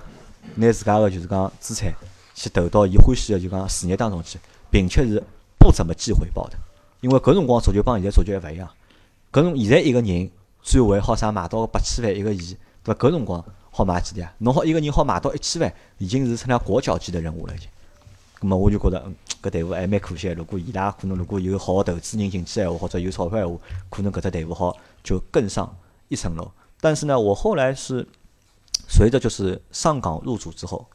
[0.54, 1.92] 拿自家个就是讲资产
[2.36, 4.38] 去投到伊欢喜个就讲事业当中去，
[4.70, 5.20] 并且是
[5.58, 6.56] 不怎么计回报的。
[7.00, 8.70] 因为搿辰光足球帮现在足球还勿一样，
[9.32, 10.30] 搿种现在一个人
[10.62, 13.08] 转会好啥买到个八千万一个亿，对伐？
[13.08, 14.32] 搿辰光好买几钿啊？
[14.38, 17.68] 侬好一个人好买到一千万，已经是成了国脚级的人物了已经。
[18.38, 20.34] 咁么我就觉着，嗯，搿队伍还蛮可惜的。
[20.34, 25.74] 如果伊拉可能如果有好个投资人进去闲话，或者有钞票闲话，可能搿只队伍好就更上
[26.08, 26.50] 一层楼。
[26.80, 28.06] 但是呢，我后来是
[28.88, 30.86] 随着就是上港入主之后，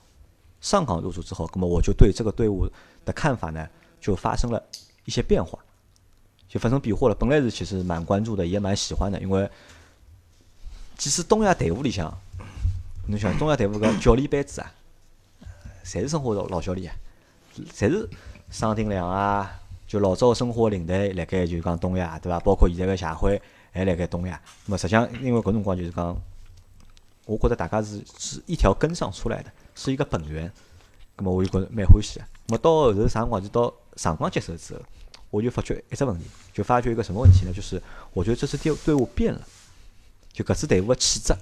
[0.61, 2.69] 上港入主之后，那么我就对这个队伍
[3.03, 3.67] 的看法呢，
[3.99, 4.63] 就发生了
[5.05, 5.59] 一些变化，
[6.47, 7.15] 就发生变化了。
[7.15, 9.49] 本来是其实蛮关注的，也蛮喜欢的，因为
[10.97, 12.15] 其实东亚队伍里向，
[13.07, 14.71] 侬想东亚队伍个教练班子啊，
[15.83, 16.95] 侪是申花的老教练啊，
[17.73, 18.07] 侪是
[18.51, 22.39] 商定良啊，就老早申花领队辣盖就是讲东亚对伐？
[22.41, 24.39] 包括现在个谢辉还辣盖东亚。
[24.67, 26.15] 那么实际上，因为搿辰光就是讲，
[27.25, 30.51] 我觉得大家是是一条根上出来的，是一个本源。
[31.17, 32.25] 咁么我就觉着蛮欢喜个。
[32.55, 34.81] 咁到后头啥辰光就到上光接手之后，
[35.29, 37.53] 我就发觉一只问题，就发觉一个什么问题呢？
[37.53, 37.81] 就是
[38.13, 39.41] 我觉得这支队队伍变了，
[40.33, 41.33] 就搿支队伍个气质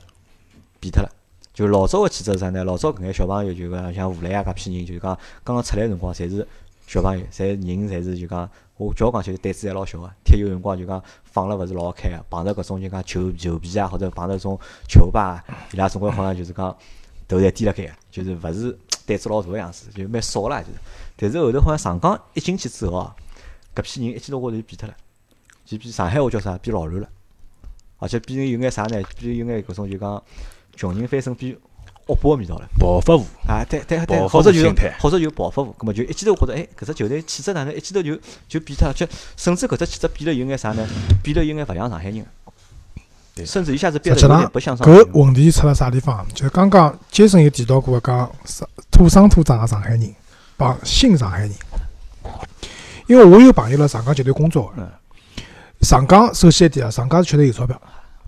[0.80, 1.10] 变脱了。
[1.54, 2.64] 就老早个气质是啥呢？
[2.64, 6.48] 老早搿眼小朋友就讲像吴磊啊搿批人，就讲刚刚出来辰光，侪是
[6.88, 16.76] 小朋友，侪人侪是就讲，我叫讲起胆子侪老小个，踢有辰光就讲放了勿是老开个，碰着搿种就讲球球皮啊，或者碰着种球吧，伊拉总归好像就是讲
[17.30, 20.80] 头侪低辣盖个，就是勿是 胆子老大个样子，就蛮少啦，就是。
[21.16, 23.16] 但是后头好像上港一进去之后哦，
[23.76, 24.96] 搿批人一记头高头就变脱了，
[25.66, 26.58] 就比上海话叫啥？
[26.58, 27.10] 变老卵了，
[27.98, 29.02] 而且变有眼啥呢？
[29.18, 30.24] 变有眼搿种就讲
[30.76, 31.56] 穷人翻身变
[32.08, 32.68] 恶霸个味道了。
[32.80, 38.16] 暴发户，啊，对对对，或者就是或者就暴发户，葛末就一记头觉着，哎，搿只球队气质哪能一记头就
[38.48, 39.06] 就变脱了，就
[39.36, 40.88] 甚至搿只气质变了有眼啥呢？
[41.22, 42.26] 变了有眼勿像上海人
[43.46, 45.04] 甚至一下子变得有点不像上海人。
[45.06, 46.26] 搿问题出了啥地方？
[46.34, 48.32] 就刚刚杰森有提到过讲
[48.92, 50.16] 土生土长的上海人
[50.58, 51.52] 帮新上海人，
[53.08, 54.74] 因为我有朋友辣上港集团工作
[55.82, 57.82] 上港首先一点啊，上港是确实有钞票，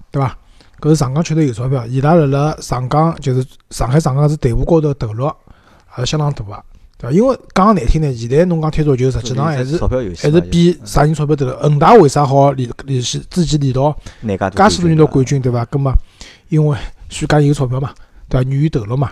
[0.10, 0.38] 对伐？
[0.80, 5.26] 搿是上港确实有钞票，伊拉辣辣上港就是上海上港是队伍高头投入
[5.98, 6.64] 也是相当大个，
[7.02, 7.12] 对伐？
[7.12, 9.78] 因为讲个难听点，现在侬讲踢足球，实际上还是
[10.18, 11.58] 还是比啥人钞票多了。
[11.60, 15.66] 恒大为啥好连连续自己连到哪家介许多年到冠军，对伐？
[15.66, 15.92] 葛么，
[16.50, 16.78] 因为
[17.10, 17.92] 徐家有钞票嘛，
[18.30, 18.50] 对伐？
[18.50, 19.12] 愿意投入嘛。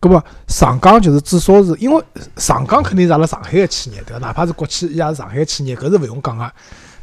[0.00, 2.02] 葛么上港就是至少是因为
[2.36, 4.18] 上港肯定是阿拉上海个企业，对伐？
[4.18, 6.50] 哪怕是国企，伊也是上海个企业，搿是勿用讲个。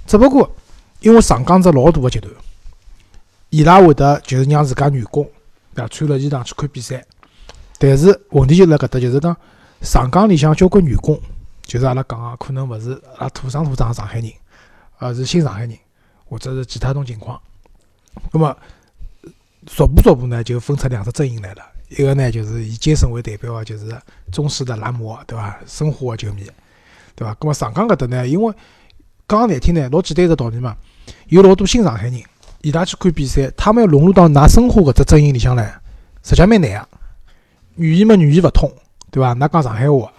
[0.08, 0.49] 只不过
[1.02, 2.32] 因为上港只老大个集团，
[3.49, 5.28] 伊拉会得就是让自家员工
[5.74, 7.04] 对伐穿了衣裳去看比赛。
[7.80, 9.36] 但是问题就辣搿搭，就是讲
[9.82, 11.19] 上港里向交关员工，
[11.63, 14.32] 就是阿拉讲个可能勿是阿拉土生土长个上海人，
[14.97, 15.77] 而是新上海人，
[16.25, 17.39] 或者是其他种情况。
[18.32, 18.55] 葛么
[19.65, 21.63] 逐步逐步呢，就分出两只阵营来了。
[21.89, 23.93] 一个呢，就是以杰森为代表个，就是
[24.32, 25.59] 中式的蓝魔，对伐？
[25.65, 26.43] 申花个球迷，
[27.15, 27.34] 对伐？
[27.36, 28.53] 葛么上港搿搭呢，因为
[29.27, 30.77] 讲难听呢，老简单一个道理嘛，
[31.27, 32.21] 有老多新上海人，
[32.61, 35.82] 伊拉去看比赛，他们要融入到㑚申花搿只阵营里向来，
[36.23, 36.88] 实际蛮难个。
[37.75, 38.71] 语言嘛，语言勿通，
[39.12, 39.36] 对伐？
[39.36, 40.12] 㑚讲上海话，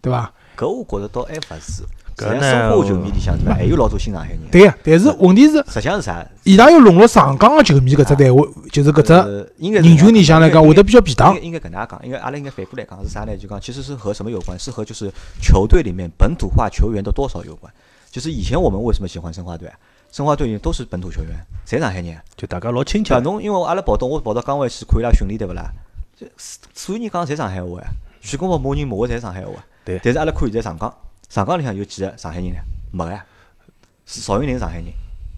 [0.00, 0.32] 对伐？
[0.56, 1.82] 搿我觉着倒还勿是，
[2.16, 4.38] 搿呢实际上生活球迷里向对伐，还有老多新上海人。
[4.52, 6.24] 对个，但是问题是，实际上是啥？
[6.44, 11.46] 伊拉要融入上港个球迷搿只单位，就是搿只人群里向来讲，会得比较便当应该。
[11.46, 13.36] 应该搿能介讲，应该阿拉应该反过来讲是啥呢？
[13.36, 14.58] 就讲其实是和什么有关？
[14.58, 17.72] 是和就是球队里面本土化球员的多少有关。
[18.10, 19.74] 就是以前我们为什么喜欢申花队啊？
[20.12, 21.30] 申花队里都是本土球员，
[21.66, 22.16] 侪上海人。
[22.36, 23.18] 就大家老亲切。
[23.18, 25.72] 侬因为阿拉跑到我跑到江湾去看伊拉训练，对勿啦？
[26.16, 27.88] 这所有人讲侪上海话呀，
[28.24, 29.52] 徐根宝骂人骂个侪上海话。
[29.84, 30.92] 对但是阿拉看现在上港，
[31.28, 32.56] 上港里向有几个上海人呢？
[32.90, 33.24] 没个呀。
[34.06, 34.86] 是邵云林是上海人，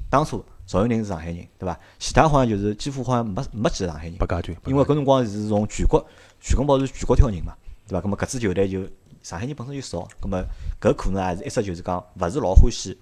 [0.08, 1.78] 当初邵云林是上海人，对伐？
[1.98, 4.16] 其他好像就是几乎好像没没几个上海人。
[4.16, 6.04] 八家军，因为搿辰光是从全国，
[6.40, 7.52] 徐根宝是全国挑人嘛，
[7.88, 8.00] 对伐？
[8.00, 8.82] 葛末搿支球队就
[9.22, 10.40] 上海人本身就少，葛末
[10.80, 12.96] 搿可能也是一只就是讲勿是老欢喜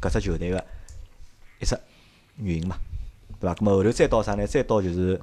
[0.00, 0.64] 搿只球队个
[1.60, 1.78] 一只
[2.36, 2.76] 原因嘛，
[3.40, 3.54] 对伐？
[3.54, 4.46] 葛末后头再到啥呢？
[4.46, 5.20] 再到就是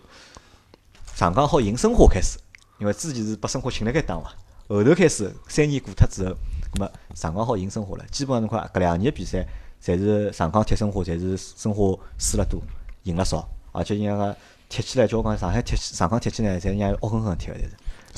[1.16, 2.38] 上港好赢申花开始，
[2.78, 4.30] 因为之前是拨申花请了该打嘛，
[4.67, 6.36] 后头开始三年过脱之后，
[6.73, 9.45] 葛末上港好赢申花了，基本上侬看搿两年比赛，
[9.84, 12.61] 侪是上港踢申花，侪是申花输了多，
[13.03, 14.36] 赢了少，而且人家个
[14.67, 17.69] 踢起来，叫我讲上海踢起上港踢起来，侪人家恶狠狠踢个，侪是。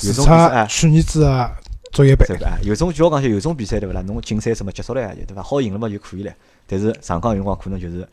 [0.08, 1.50] 有除种比赛去年子个
[1.92, 2.46] 足协杯，对伐？
[2.48, 4.00] 哎，有种就我讲就有种比赛对勿啦？
[4.02, 5.42] 侬竞赛什么结束了呀，就对伐？
[5.42, 6.32] 好赢了嘛就可以了。
[6.66, 8.08] 但是上港有辰光可能就是，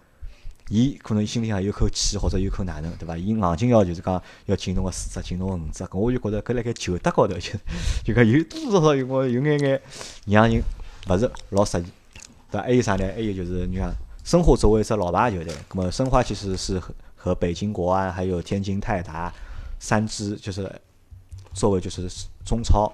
[0.70, 3.16] 伊可能心里向有口气或者有口哪能，对伐？
[3.16, 7.51] 伊硬劲要就是讲要进侬个四只，进侬个五只，搿我就觉着搿辣盖球德高头就
[8.03, 9.82] 就讲有多少少有我有眼眼
[10.26, 10.63] 让人
[11.07, 11.86] 勿是老适意，
[12.49, 12.61] 对伐？
[12.63, 13.05] 还有啥呢？
[13.13, 13.93] 还有就是你看，
[14.24, 19.34] 申花作为一支老牌球队，那么申花其实是和和北京国安还有天津泰达
[19.80, 20.72] 三支就是
[21.53, 22.09] 作为就是
[22.43, 22.91] 中超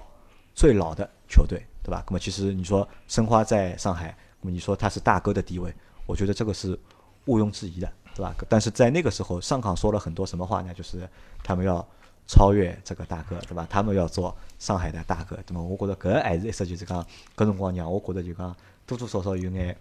[0.54, 2.04] 最老的球队，对吧？
[2.08, 5.72] 那么其实你说申花在上海，那么你说他是大哥的地位，
[6.06, 6.78] 我觉得这个是
[7.26, 8.34] 毋庸置疑的，对吧？
[8.48, 10.72] 但是在那个时候，上港说了很多什么话呢？
[10.74, 11.08] 就是
[11.42, 11.86] 他们要
[12.26, 13.66] 超越这个大哥，对吧？
[13.68, 15.62] 他们要做上海的大哥，对么？
[15.62, 17.00] 我觉得搿还是一只就是讲
[17.36, 18.54] 搿辰光让我觉得就讲
[18.86, 19.76] 多多少少有眼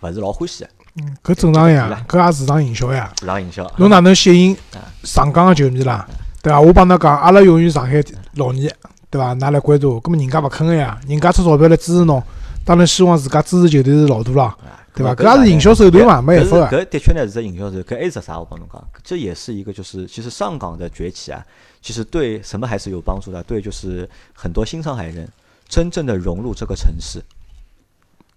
[0.00, 3.12] 勿是老欢喜的，嗯，搿正常呀，搿也市场营销呀。
[3.20, 3.70] 市场营销。
[3.76, 6.08] 侬哪能吸引啊上港的球迷啦？
[6.42, 6.58] 对伐？
[6.58, 8.02] 我帮㑚讲，阿拉永远上海
[8.36, 8.54] 老二，
[9.10, 9.34] 对伐？
[9.34, 12.22] 㑚来关注，葛末人家勿肯个呀，人家出钞票来支持侬，
[12.64, 14.56] 当然希望自家支持球队是老大啦。
[15.00, 17.84] 对伐搿搿也是营销手段嘛没办法搿的确呢是只营销手段。
[17.84, 18.38] 搿还有只啥？
[18.38, 21.44] 我帮侬讲，这也是一个就是其实上港的崛起啊，
[21.80, 23.42] 其实对什么还是有帮助的。
[23.44, 25.28] 对，就是很多新上海人
[25.68, 27.22] 真正的融入这个城市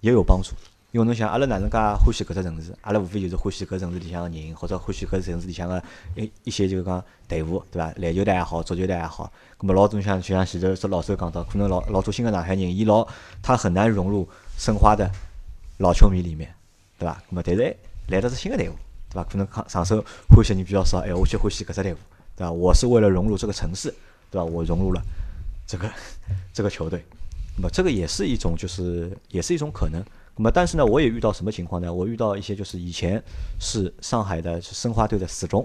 [0.01, 0.51] 也有帮助。
[0.91, 2.71] 因为侬想，阿拉哪能介欢喜搿只城市？
[2.81, 5.81] 阿拉无非就是欢喜搿城市里向个人，或者欢喜搿城市里向个
[6.15, 7.91] 一一些就是讲队伍，对伐？
[7.97, 9.31] 篮球队也好，足球队也好。
[9.57, 13.07] 葛末老多像就像前头只老周讲到，可能老老多新个上海人，伊老
[13.41, 15.09] 他很难融入申花的
[15.77, 16.53] 老球迷里面，
[16.97, 17.15] 对伐？
[17.15, 17.75] 葛末但是哎，
[18.07, 18.73] 来了只新个队伍，
[19.09, 19.23] 对伐？
[19.23, 21.97] 可能上上手欢喜人比较少，哎，我就欢喜搿只队伍，
[22.35, 22.51] 对伐？
[22.51, 23.93] 我是为了融入这个城市，
[24.29, 24.43] 对伐？
[24.43, 25.01] 我融入了
[25.65, 25.89] 这个
[26.53, 27.03] 这个球队，
[27.57, 30.03] 那么这个也是一种就是也是一种可能。
[30.35, 31.93] 那么，但是呢，我也遇到什么情况呢？
[31.93, 33.21] 我遇到一些就是以前
[33.59, 35.63] 是上海的申花队的死忠，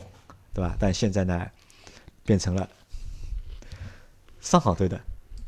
[0.53, 0.77] 对吧？
[0.79, 1.47] 但现在呢，
[2.25, 2.69] 变成了
[4.41, 5.01] 上港队的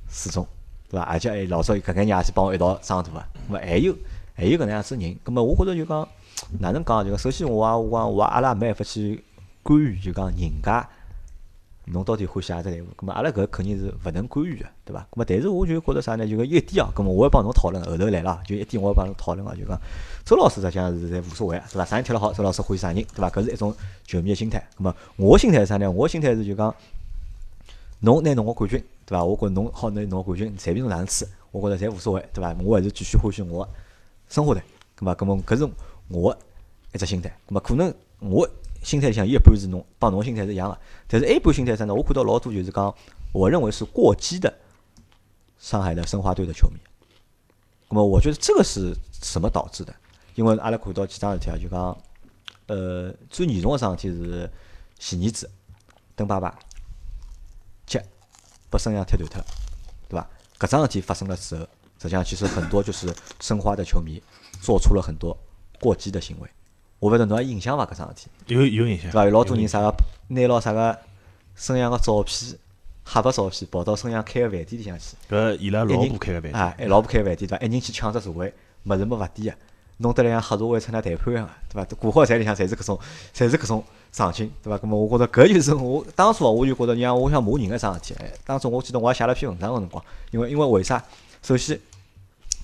[0.09, 0.47] 死忠，
[0.89, 1.03] 对吧？
[1.03, 3.27] 而且哎，老早搿眼人也是帮我一道长大的。
[3.47, 3.95] 那么还有
[4.41, 6.09] 还有搿能样子人，那么我觉着就讲
[6.61, 7.05] 哪能讲？
[7.05, 9.23] 就讲首先我也我讲我阿拉没办法去
[9.63, 10.89] 干预，就讲人家。
[11.93, 12.87] 侬到底欢喜何只队伍？
[12.97, 15.01] 咁么阿拉搿肯定是勿能干预个，对伐？
[15.11, 16.27] 咁么但是我就觉着啥呢？
[16.27, 19.79] 就讲一点哦，咁么我要帮侬讨论，后头来了，就一点我要帮侬讨论哦，就讲
[20.25, 21.85] 周老师实际上是侪无所谓，对伐？
[21.85, 23.29] 啥人踢了好，周老师欢喜啥人，对伐？
[23.29, 23.75] 搿是一种
[24.07, 24.65] 球迷个心态。
[24.79, 25.91] 咁么我心态是啥呢？
[25.91, 26.73] 我心态是就讲，
[28.01, 29.25] 侬拿侬个冠军，对伐？
[29.25, 32.55] 我觉着侬好拿侬个冠军，随便侬哪能吹，我觉着侪无所谓，对伐？
[32.63, 33.69] 我还是继续欢喜我
[34.31, 34.63] 生活队，
[34.99, 35.71] 咁么咁么搿是
[36.09, 36.35] 我
[36.95, 37.29] 一只心态。
[37.47, 38.49] 咁么可能我。
[38.83, 42.95] 心态里向一半是侬帮侬心态是一样个，但是 A 半心态上呢，我看到老多就是讲，
[43.31, 44.51] 我认为是过激的
[45.59, 46.79] 上海的申花队的球迷。
[47.91, 49.95] 那么我觉得这个是什么导致的？
[50.35, 51.95] 因为阿拉看到几桩事体啊，就讲，
[52.69, 54.51] 呃，最严重个桩事体是
[54.99, 55.51] 前儿子
[56.17, 56.59] 邓爸爸
[57.87, 58.01] 脚
[58.71, 59.43] 被申阳踢断脱，
[60.09, 60.27] 对伐？
[60.59, 61.69] 搿桩事体发生了之后，
[62.01, 64.23] 实际上其实很多就是申花的球迷
[64.63, 65.37] 做出了很多
[65.79, 66.49] 过激的行为。
[66.99, 67.85] 我勿晓得侬还印象伐？
[67.85, 69.25] 搿桩事体有有印象，对伐？
[69.25, 69.95] 有老多人啥个
[70.29, 70.99] 拿牢啥个
[71.55, 72.59] 孙杨个照片、
[73.05, 75.17] 黑白照片，跑到孙杨开个饭店里向去。
[75.31, 77.65] 搿伊拉老婆开个饭店，啊，哎，老婆开个饭店对伐？
[77.65, 78.53] 一人去抢只座位，
[78.85, 79.61] 物事没勿点个，
[79.99, 81.97] 弄得来像黑社会出那谈判一样个，对伐？
[81.97, 82.99] 挂好在里向，侪是搿种，
[83.35, 84.79] 侪是搿种场景，对伐？
[84.79, 91.03] 咾么，我觉着搿就是我当初我就觉着，你像我想骂人个桩事体，哎，当初我记得我还写了篇文章个辰光，因为因为为啥？
[91.43, 91.81] 首先，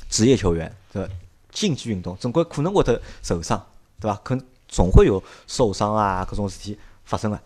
[0.08, 1.08] 职业球员对
[1.50, 3.64] 竞技运动总归可能会得受伤，
[4.00, 4.20] 对伐？
[4.22, 4.38] 可。
[4.68, 7.40] 总会有受伤啊，各种事体发生啊，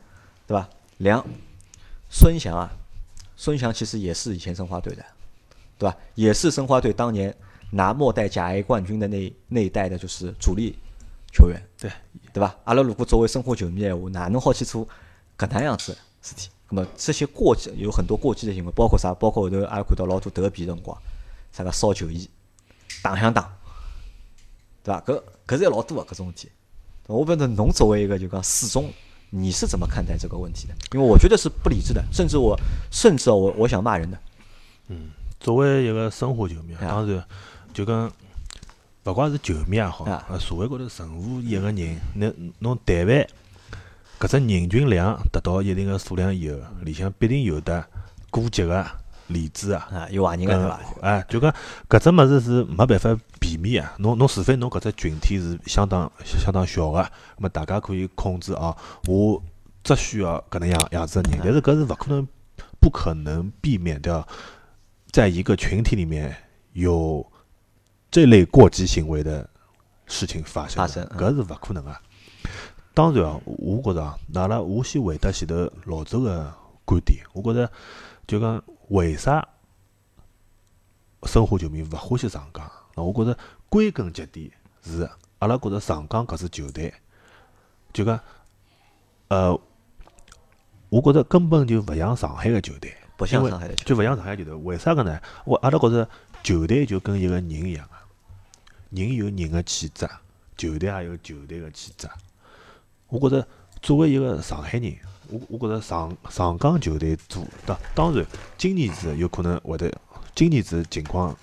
[0.46, 0.66] 对吧？
[0.96, 1.22] 两，
[2.08, 2.72] 孙祥啊，
[3.36, 5.04] 孙祥其实也是以前申花队的，
[5.76, 5.94] 对吧？
[6.14, 7.32] 也是申花队当年
[7.70, 10.78] 拿末代甲 A 冠军的那那一代的，就是主力
[11.30, 11.92] 球员，对
[12.32, 12.56] 对吧？
[12.64, 14.88] 阿拉如果作为申花球迷闲话，哪能好去做
[15.36, 16.48] 搿能样子事体？
[16.70, 19.12] 那么这些过激有很多过激的行为，包括啥？
[19.12, 20.96] 包括后头阿拉看到老多德比辰光，
[21.52, 22.26] 啥个烧球衣、
[23.02, 23.50] 打相打，
[24.82, 25.00] 对伐？
[25.00, 26.50] 搿搿是老多个搿种事体。
[27.06, 28.92] 我问的侬作为一个就讲四中，
[29.30, 30.74] 你是怎么看待这个问题的？
[30.92, 32.58] 因为我觉得是不理智的，甚至我
[32.90, 34.18] 甚至我我想骂人的。
[34.88, 37.24] 嗯，作为一个生活球迷，当然
[37.74, 38.10] 就跟，
[39.04, 43.26] 勿管是球迷也好，啊，社会高头任何一个人，侬侬但凡
[44.20, 47.84] 搿只人群量达到一定个数量以后，里向必定有的
[48.30, 48.86] 过激个。
[49.30, 50.80] 例子啊，啊，有坏人个是伐？
[51.00, 51.54] 哎，就讲
[51.88, 53.94] 搿只物事是没办法避免啊。
[53.98, 56.98] 侬侬除非侬搿只群体是相当相当小个，
[57.36, 58.76] 那么大家可以控制啊。
[59.06, 59.40] 我
[59.82, 62.26] 只需要搿能样样子的人，但是搿是勿可能，
[62.80, 64.26] 不可能避免掉，
[65.10, 66.36] 在一个群体里面
[66.72, 67.24] 有
[68.10, 69.48] 这类过激行为的
[70.06, 70.76] 事情发生。
[70.76, 72.00] 发生，搿是勿可能啊。
[72.92, 76.52] 当然啊，我觉着啊，阿拉我先回答前头老周个
[76.84, 77.70] 观点，我觉着
[78.26, 78.62] 就讲。
[78.90, 79.46] 为啥
[81.22, 82.68] 申花球迷勿欢喜上港？
[82.96, 83.38] 那我觉着
[83.68, 86.92] 归根结底是阿拉觉着上港搿支球队，
[87.92, 88.18] 就讲，
[89.28, 89.52] 呃，
[90.88, 94.52] 我觉着根本就勿像上海个球队，不像上海的，就勿像上海球队。
[94.54, 95.20] 为啥个呢？
[95.44, 96.08] 我阿拉觉着
[96.42, 97.94] 球队就跟一个人一样个，
[98.90, 100.08] 人有人个气质，
[100.56, 102.08] 球队也有球队个气质。
[103.06, 103.46] 我觉着
[103.80, 104.96] 作为一个上海人。
[105.30, 108.26] 我我觉着上上港球队做，当当然，
[108.58, 109.92] 今年子有可能会得，
[110.34, 111.36] 今年子情况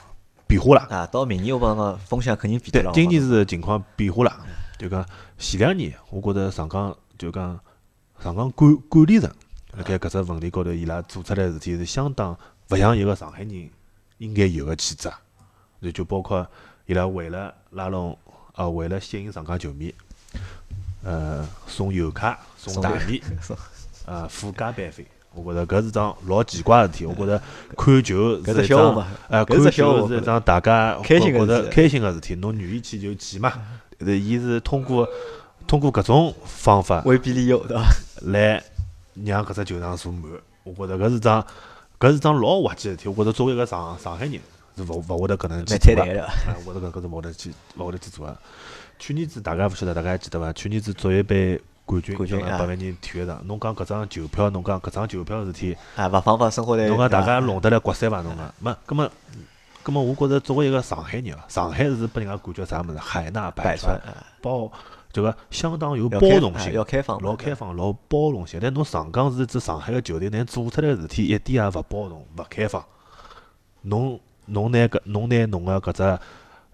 [0.46, 0.82] 变化了。
[0.90, 2.92] 啊，到明年我讲个风向肯定变了。
[2.92, 4.46] 对，今年子情况变化了，
[4.78, 5.06] 就讲
[5.38, 7.60] 前两年，我觉着上港就讲
[8.22, 9.32] 上港管管理层
[9.74, 12.38] 辣盖搿只问题高头，伊拉做出来事体是相当
[12.70, 13.70] 勿像一个上海人
[14.18, 15.10] 应该有个气质。
[15.82, 16.46] 就就包括
[16.88, 18.18] 伊拉为了拉拢，
[18.56, 19.94] 呃，为了吸引上港球迷，
[21.04, 23.22] 呃，送油卡，送大米。
[24.08, 27.06] 呃，附加班费，我觉着搿是桩老奇怪个事体。
[27.06, 27.38] 我觉着
[27.76, 32.34] 看球是一桩，哎，看球是一桩大家开心觉着开心个事体。
[32.36, 33.52] 侬愿意去就去嘛。
[34.00, 35.06] 是，伊是通过
[35.68, 37.84] 通过搿种方法，威逼利诱，对伐？
[38.32, 38.64] 来
[39.26, 40.24] 让搿只球场坐满。
[40.64, 41.46] 我觉着搿是桩
[42.00, 43.10] 搿是桩老滑稽个事体。
[43.10, 44.40] 我觉着作为一个上上海人，
[44.78, 46.02] 是勿勿会得搿能去蛮做个。
[46.02, 46.24] 太难的。
[46.24, 46.34] 啊，
[46.66, 48.38] 会得搿搿是勿会得去勿会得去做个。
[48.98, 50.54] 去年子大家勿晓得，大家还记得伐？
[50.54, 58.22] 去年子足协杯冠军，冠军啊百万人体育场，侬讲搿张球票，侬讲搿张球票事体，啊，勿放放生活在，侬讲大家弄得来刮三伐？
[58.22, 59.10] 侬讲，没，葛么，
[59.82, 62.98] 葛么，我觉着作为一个上海人啊，上海是拨人家感觉啥物事？
[62.98, 64.70] 海纳百百川，啊包
[65.14, 68.60] 就个相当有包容性，要开放，老开放，老包容性。
[68.62, 72.84] 但侬上港是一支上海个球队，但做出来个事体一点也勿包容、勿开放。
[73.84, 76.20] 侬侬拿搿侬拿侬个搿只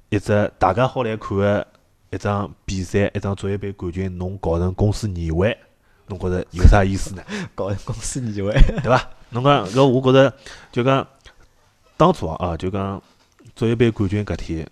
[0.09, 1.67] 一只大家好来看个
[2.13, 5.57] 一场比赛，一场足协杯冠军，侬搞成公司年会，
[6.07, 7.23] 侬觉着有啥意思呢？
[7.55, 8.51] 搞成公司年会，
[8.81, 9.09] 对伐？
[9.31, 10.33] 侬讲搿我觉着
[10.71, 11.05] 就讲
[11.97, 13.01] 当初啊啊，就讲
[13.55, 14.67] 足协杯冠军搿天，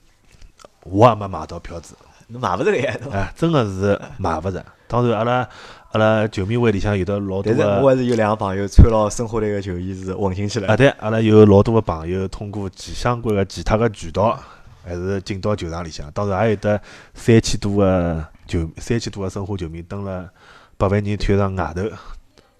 [0.84, 1.96] 我也没买到票子。
[2.28, 3.18] 侬买勿着个呀，对伐？
[3.18, 4.64] 哎，真个是买勿着。
[4.88, 5.50] 当然，阿拉
[5.94, 10.78] 阿拉球迷会里向有的老多但是我还是有两个朋友穿了生活队个球衣是混进去啊，了。
[10.78, 14.38] 对，阿拉有老多个朋友通过其相关个其他个渠道，
[14.84, 16.12] 还是进到球场里向。
[16.12, 16.82] 当然，也有得
[17.14, 20.32] 三千多个球，三千多个申花球迷蹲了
[20.78, 21.84] 八万人体育场外头，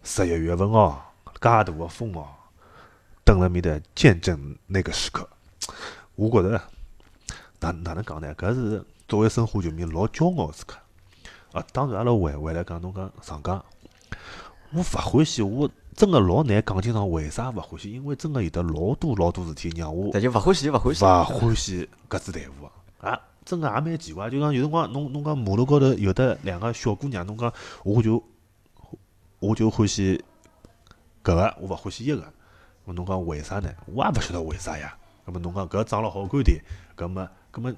[0.04, 2.28] 十一月份哦，介大个风哦，
[3.26, 5.28] 蹲了面搭见证那个时刻。
[6.16, 6.62] 我觉着
[7.60, 8.34] 哪哪能讲呢？
[8.36, 10.78] 搿是作为申花球迷老骄傲个时刻。
[11.52, 13.64] 啊，当然，阿拉回回来讲，侬讲上港，
[14.72, 15.70] 我勿欢喜，我
[16.02, 22.66] 真个老难讲清爽为啥勿欢喜，因为真个有得老多老多事体让我但就勿欢喜就勿欢喜，勿欢喜搿支队伍
[23.06, 23.12] 啊！
[23.12, 28.24] 啊，真个也蛮奇怪，就讲有辰光侬侬讲马路高头有得两个小姑娘，侬讲我就
[29.38, 30.18] 我就欢喜
[31.24, 32.34] 搿个，我勿欢喜一个。
[32.88, 33.72] 咾侬讲为啥呢？
[33.86, 34.98] 我也勿晓得为啥呀。
[35.24, 36.60] 葛末侬讲搿长了好看点，
[36.98, 37.72] 搿么搿么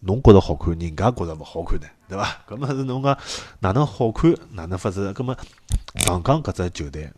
[0.00, 2.44] 侬觉着好看，人家觉着勿好看呢，对伐？
[2.46, 3.16] 搿么是侬讲
[3.60, 5.10] 哪能好看，哪能法子？
[5.14, 5.34] 搿么
[5.96, 7.10] 上港搿只球队，喏，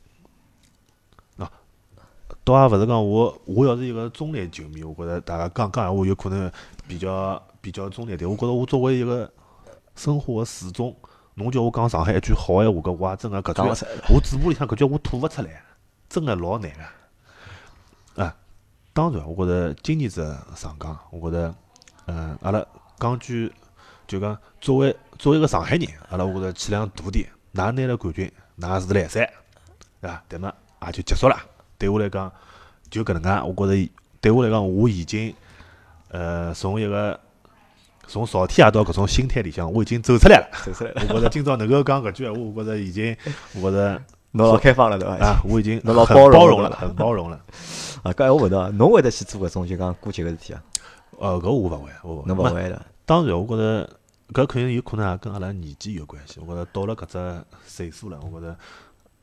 [2.47, 6.49] 倒也勿是讲我我要是一个中立球迷，我觉着大家讲讲闲话有可能
[6.87, 8.31] 比较比较中立点。
[8.31, 9.29] 我觉着我作为一个
[9.97, 10.97] 生活个始终，
[11.35, 13.87] 侬叫我讲上海一句好闲话，搿我也真个搿句。
[14.15, 15.61] 我嘴巴里向搿句我吐勿出来，
[16.09, 18.23] 真个老难个。
[18.23, 18.37] 啊，
[18.93, 21.53] 当然，我觉着今年子上港，我觉着，
[22.07, 22.65] 嗯，阿拉
[23.01, 23.53] 讲句
[24.07, 28.31] 就讲作为作为一个上海人，阿拉我觉着气量大点，㑚拿了冠军，
[28.61, 29.29] 㑚是来赛，
[30.01, 30.23] 对伐？
[30.29, 30.55] 对么
[30.87, 31.37] 也就结束了。
[31.79, 32.31] 对我来讲，
[32.91, 35.35] 就搿能介，我觉着对我来讲，我已经，
[36.09, 37.19] 呃，从一个
[38.07, 40.49] 从朝天夜到搿种心态里向，我已经走出来了。
[40.65, 43.17] 走出来了，我觉着今朝能够讲搿句闲话，我觉着已经，
[43.55, 44.03] 我觉着
[44.33, 45.15] 侬老开放了对伐？
[45.25, 47.41] 啊，我已经 侬老很包容了包容了，很包容了。
[48.03, 50.63] 啊，搿闲话问到，侬会得去做搿种就讲过节个事体啊？
[51.19, 52.29] 呃，搿我勿会，我勿会。
[52.29, 53.89] 侬勿会的，当然，我觉着
[54.33, 56.41] 搿肯定有可能也跟阿拉年纪有关系。
[56.47, 58.57] 我觉着到了搿只岁数了，我觉着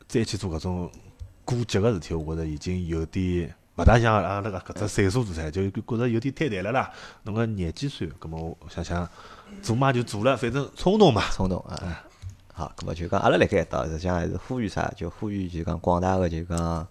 [0.07, 0.89] 再去做搿种
[1.45, 6.91] 过节个事体，我觉着已经有点勿大像阿拉搿搿只岁数做出来，就觉着有点太淡了啦。
[7.23, 9.07] 侬个廿几岁，葛末我想想，
[9.61, 11.23] 做嘛就做了，反正冲动嘛。
[11.31, 12.03] 冲动啊。
[12.53, 14.93] 好，咁么就讲阿拉辣盖一道，实际上还是呼吁啥？
[14.95, 16.87] 就呼吁就讲广大个就讲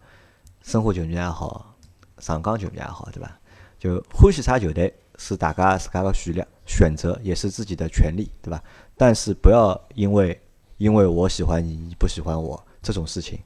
[0.62, 1.74] 生活球迷也好，
[2.18, 3.30] 上港球迷也好，对伐？
[3.78, 8.60] 就欢喜啥球队是大家自家个选择，选择也是自己的权利，对伐？
[8.96, 10.40] 但是不要因为
[10.78, 13.38] 因为我喜欢你，你不喜欢我这种事情，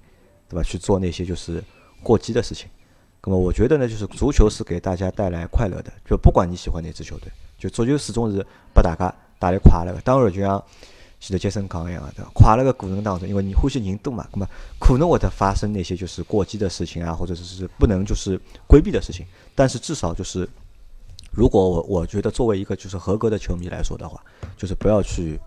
[0.49, 0.63] 对吧？
[0.63, 1.63] 去做那些就是
[2.03, 2.69] 过激的事情。
[3.29, 7.29] 那么我觉得呢，就是足球是给大家带来快乐的，就不管你喜欢哪支球队，
[7.59, 8.37] 就足球始终是
[8.73, 10.01] 拨大家带来快乐的。
[10.03, 10.63] 当然，就像
[11.19, 12.31] 前头杰森讲一样的，对伐？
[12.33, 14.47] 快乐的过程当中，因为你欢喜人多嘛，那么
[14.79, 19.27] 可能会发生那些就是过激的事情啊，或者是不能就是规避的事情。
[19.57, 20.49] 但是至少就是，
[21.33, 24.23] 如果我我觉得作为一个就是合格的球迷来说的话，
[24.57, 25.41] 就是不要去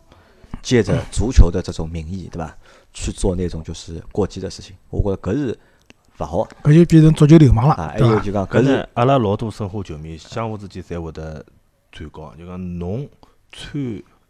[0.62, 2.58] 借着足球的这种名义，对吧？
[2.94, 4.76] 去做那种就是过激的事情。
[4.90, 5.60] 我觉着搿是
[6.20, 7.76] 勿好搿就变成足球流氓啊。
[7.76, 8.20] 了，还有？
[8.20, 11.46] 就讲搿是阿拉老多申花球迷相互之间侪会得
[11.92, 13.08] 转告，就讲侬
[13.52, 13.82] 穿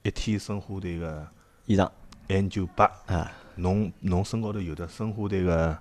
[0.04, 1.28] 一天申花队个
[1.66, 1.90] 衣裳
[2.28, 5.78] N 九八，啊，侬侬身高头有的申花队个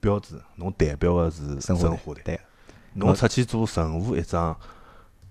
[0.00, 2.22] 标志，侬代表个是申申花花队。
[2.24, 2.40] 对。
[2.94, 4.58] 侬出去做任何一桩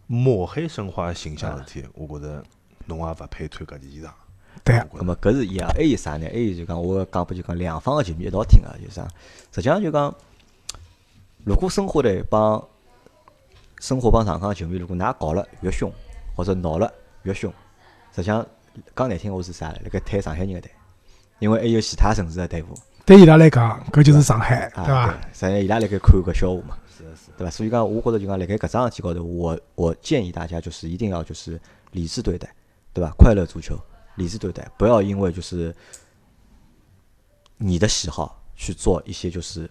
[0.07, 2.43] 抹黑申花形象事体，我觉着
[2.85, 4.09] 侬也勿配穿搿件衣裳。
[4.63, 6.27] 对啊咁么搿是一样，还有啥呢？
[6.31, 9.07] 还有就讲我讲不就讲两方个球迷一道听啊，就是讲？
[9.51, 10.13] 实际上就讲，
[11.43, 12.63] 如果申花队帮
[13.79, 15.91] 申花帮上港球迷，如果㑚搞了越凶，
[16.35, 16.91] 或者闹了
[17.23, 17.51] 越凶，
[18.15, 18.45] 实际上
[18.95, 19.77] 讲难听话是啥呢？
[19.83, 20.71] 辣盖推上海人个队，
[21.39, 22.67] 因为还有其他城市个队伍，
[23.05, 25.07] 对伊拉来讲，搿就是上海，啊，对伐？
[25.07, 25.13] 对？
[25.33, 26.77] 实际上伊拉辣盖看搿笑话嘛。
[26.95, 27.33] 是的是的。
[27.37, 27.51] 对伐？
[27.51, 31.59] 所以讲，我觉着就讲，辣盖搿桩事体高头，我我建议大家就是一定要就是
[31.91, 32.53] 理智对待，
[32.93, 33.11] 对伐？
[33.17, 33.79] 快乐足球，
[34.15, 35.75] 理智对待，不要因为就是
[37.57, 39.69] 你的喜好去做一些就是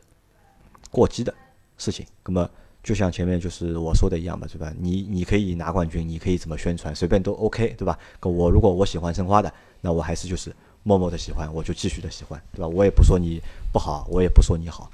[0.91, 1.34] 过激的
[1.76, 2.07] 事情。
[2.24, 2.49] 那么
[2.82, 4.72] 就像前面就是我说的一样吧，对吧？
[4.78, 7.99] 你你可以拿冠军，你可以怎么宣传，随便都 OK，对吧？
[8.22, 12.68] 我如果我喜欢申花的，那我还是就是默默的喜欢，我就继续的喜欢，对吧？
[12.68, 13.41] 我也不说你
[13.72, 14.91] 不好，我也不说你好。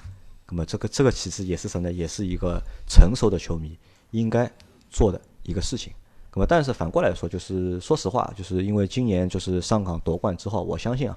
[0.49, 1.93] 那么这个这个其实也是什么呢？
[1.93, 3.79] 也是一个成熟的球迷
[4.11, 4.51] 应该
[4.91, 5.93] 做的一个事情。
[6.35, 11.17] 那么但是反过来说，就是说实话，就是因为今年就是上港夺冠之后，我相信啊，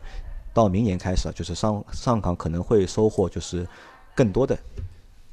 [0.54, 3.68] 到明年开始啊，就是上上港可能会收获就是
[4.16, 4.56] 更多的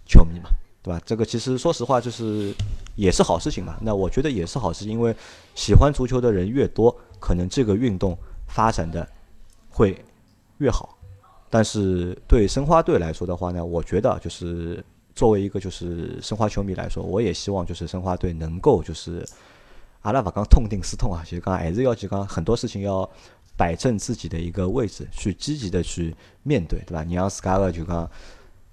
[0.07, 0.49] 球迷嘛，
[0.83, 1.01] 对吧？
[1.05, 2.55] 这个其实说实话就是
[2.97, 3.77] 也是好事情嘛。
[3.83, 5.15] 那我觉得也是好事，因为
[5.55, 8.17] 喜欢足球的人越多，可能这个运动
[8.49, 9.07] 发展的
[9.69, 10.03] 会
[10.59, 10.97] 越好。
[11.51, 14.83] 但是对申花队来说的话呢，我觉得就是
[15.15, 19.25] 作为一个就是申花球迷来说，我也希望就是申花队能够就是
[20.05, 23.09] 阿拉勿讲痛定思痛啊，就讲还是要就讲很多事情要
[23.57, 27.03] 摆正自己的一个位置，去积极的去面对，对吧？
[27.03, 28.09] 你让自家个就讲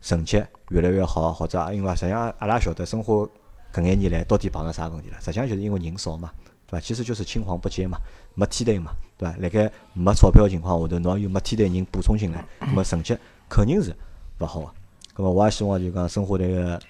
[0.02, 3.28] 成绩越来越好，或者因为实际上阿拉晓得生活
[3.74, 5.18] 搿眼年来到底碰到啥问题了？
[5.20, 6.32] 实际上就是因为人少嘛。
[6.68, 6.82] 对吧？
[6.82, 7.98] 其实就是青黄不接嘛，
[8.34, 9.36] 没梯队嘛，对吧？
[9.40, 13.18] 辣盖没钞票情况下头，侬又没梯队人补充进来，那么成绩
[13.50, 13.94] 肯定是
[14.40, 14.72] 勿好个。
[15.18, 16.82] 那么我也希望就讲生活队个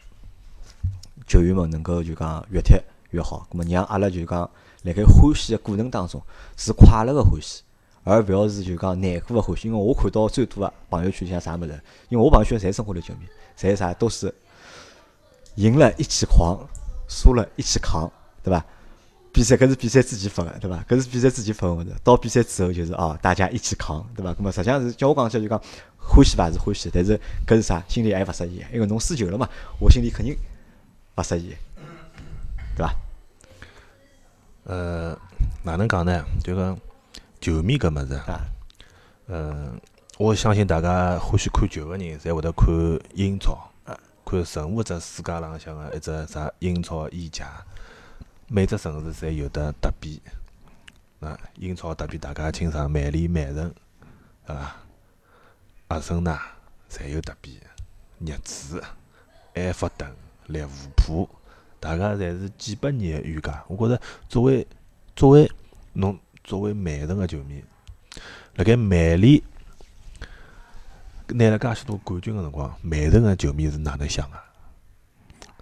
[1.25, 2.75] 球员们能够就讲越踢
[3.11, 4.49] 越好，那么让阿拉就讲
[4.83, 6.21] 辣盖欢喜个过程当中
[6.57, 7.61] 是快乐个欢喜，
[8.03, 9.67] 而勿要是就讲难过个欢喜。
[9.67, 11.79] 因为我看到最多个朋友圈像啥物事？
[12.09, 13.25] 因为我朋友圈侪生活类球迷，
[13.57, 14.33] 侪啥都是
[15.55, 16.57] 赢了一起狂，
[17.07, 18.11] 输了一起扛，
[18.43, 18.65] 对吧？
[19.33, 20.83] 比赛搿是比赛之前发个，对伐？
[20.89, 21.89] 搿是比赛之前发个物事。
[22.03, 24.33] 到比赛之后就是哦，大家一起扛，对伐？
[24.33, 25.61] 搿么实际上是叫我讲起来就讲
[25.97, 27.83] 欢喜伐是欢喜，但是搿是啥？
[27.87, 29.47] 心里还勿适意，因为侬输球了嘛，
[29.79, 30.35] 我心里肯定
[31.15, 31.53] 勿适意，
[32.75, 32.95] 对伐？
[34.63, 35.17] 呃，
[35.63, 36.23] 哪能讲呢？
[36.43, 36.77] 就讲
[37.39, 38.21] 球迷搿物事，
[39.27, 39.79] 嗯，
[40.17, 42.67] 我相信大家欢喜看球个人，侪会得看
[43.15, 43.71] 英超，
[44.23, 47.65] 看任何只世界浪向个一只啥英超、意甲。
[48.47, 50.21] 每只城市侪有得德比，
[51.21, 53.73] 啊，英超德比大家清爽，曼联、曼城，
[54.45, 54.75] 对伐？
[55.87, 56.39] 阿森纳
[56.89, 57.59] 侪有德比，
[58.19, 58.83] 热刺、
[59.55, 60.13] 埃弗顿、
[60.47, 61.29] 利物浦，
[61.81, 63.61] 大家侪是几百年的冤家。
[63.67, 64.65] 我觉着作为
[65.13, 65.51] 作为
[65.91, 67.61] 侬作为曼城个球迷，
[68.55, 69.41] 辣盖曼联
[71.27, 74.37] 拿了介许多冠军个辰光，曼城个球迷是哪能想个？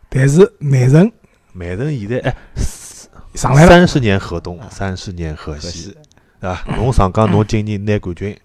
[0.09, 1.11] 但是曼城，
[1.53, 2.35] 曼城现在哎。
[3.35, 5.95] 上来了，三十年河东，三十年河西，
[6.41, 6.75] 对伐？
[6.75, 8.37] 侬上港，侬今年拿冠军，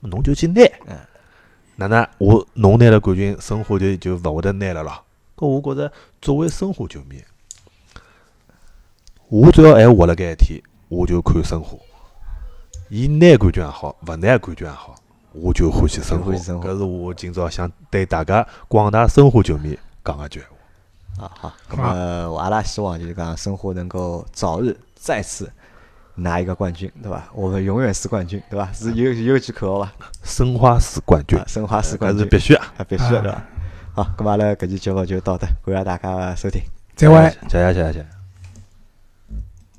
[0.00, 0.62] 侬就去拿。
[1.74, 5.04] 哪能我侬拿了冠军，申花队就勿会得拿了咯？
[5.38, 7.22] 搿我觉着，作为申花球迷，
[9.28, 11.78] 我只要还活辣盖一天，我就看申花。
[12.90, 14.96] 伊拿冠军也好，勿拿冠军也好，
[15.32, 16.32] 我就欢喜申花。
[16.32, 20.42] 搿是我今朝想对大家广大申花球迷讲个句。
[21.20, 25.50] 啊好，那么阿拉希望就是讲申花能够早日再次
[26.14, 27.28] 拿一个冠军，对吧？
[27.34, 28.70] 我们永远是冠军，对吧？
[28.72, 29.92] 是有有句口号吧？
[30.22, 33.46] 申花是冠军，申花是冠军是必须啊，必须的，对吧？
[33.98, 36.62] 好，那么阿拉搿期节目就到这，感谢大家收听，
[36.94, 38.17] 再会，谢谢谢谢。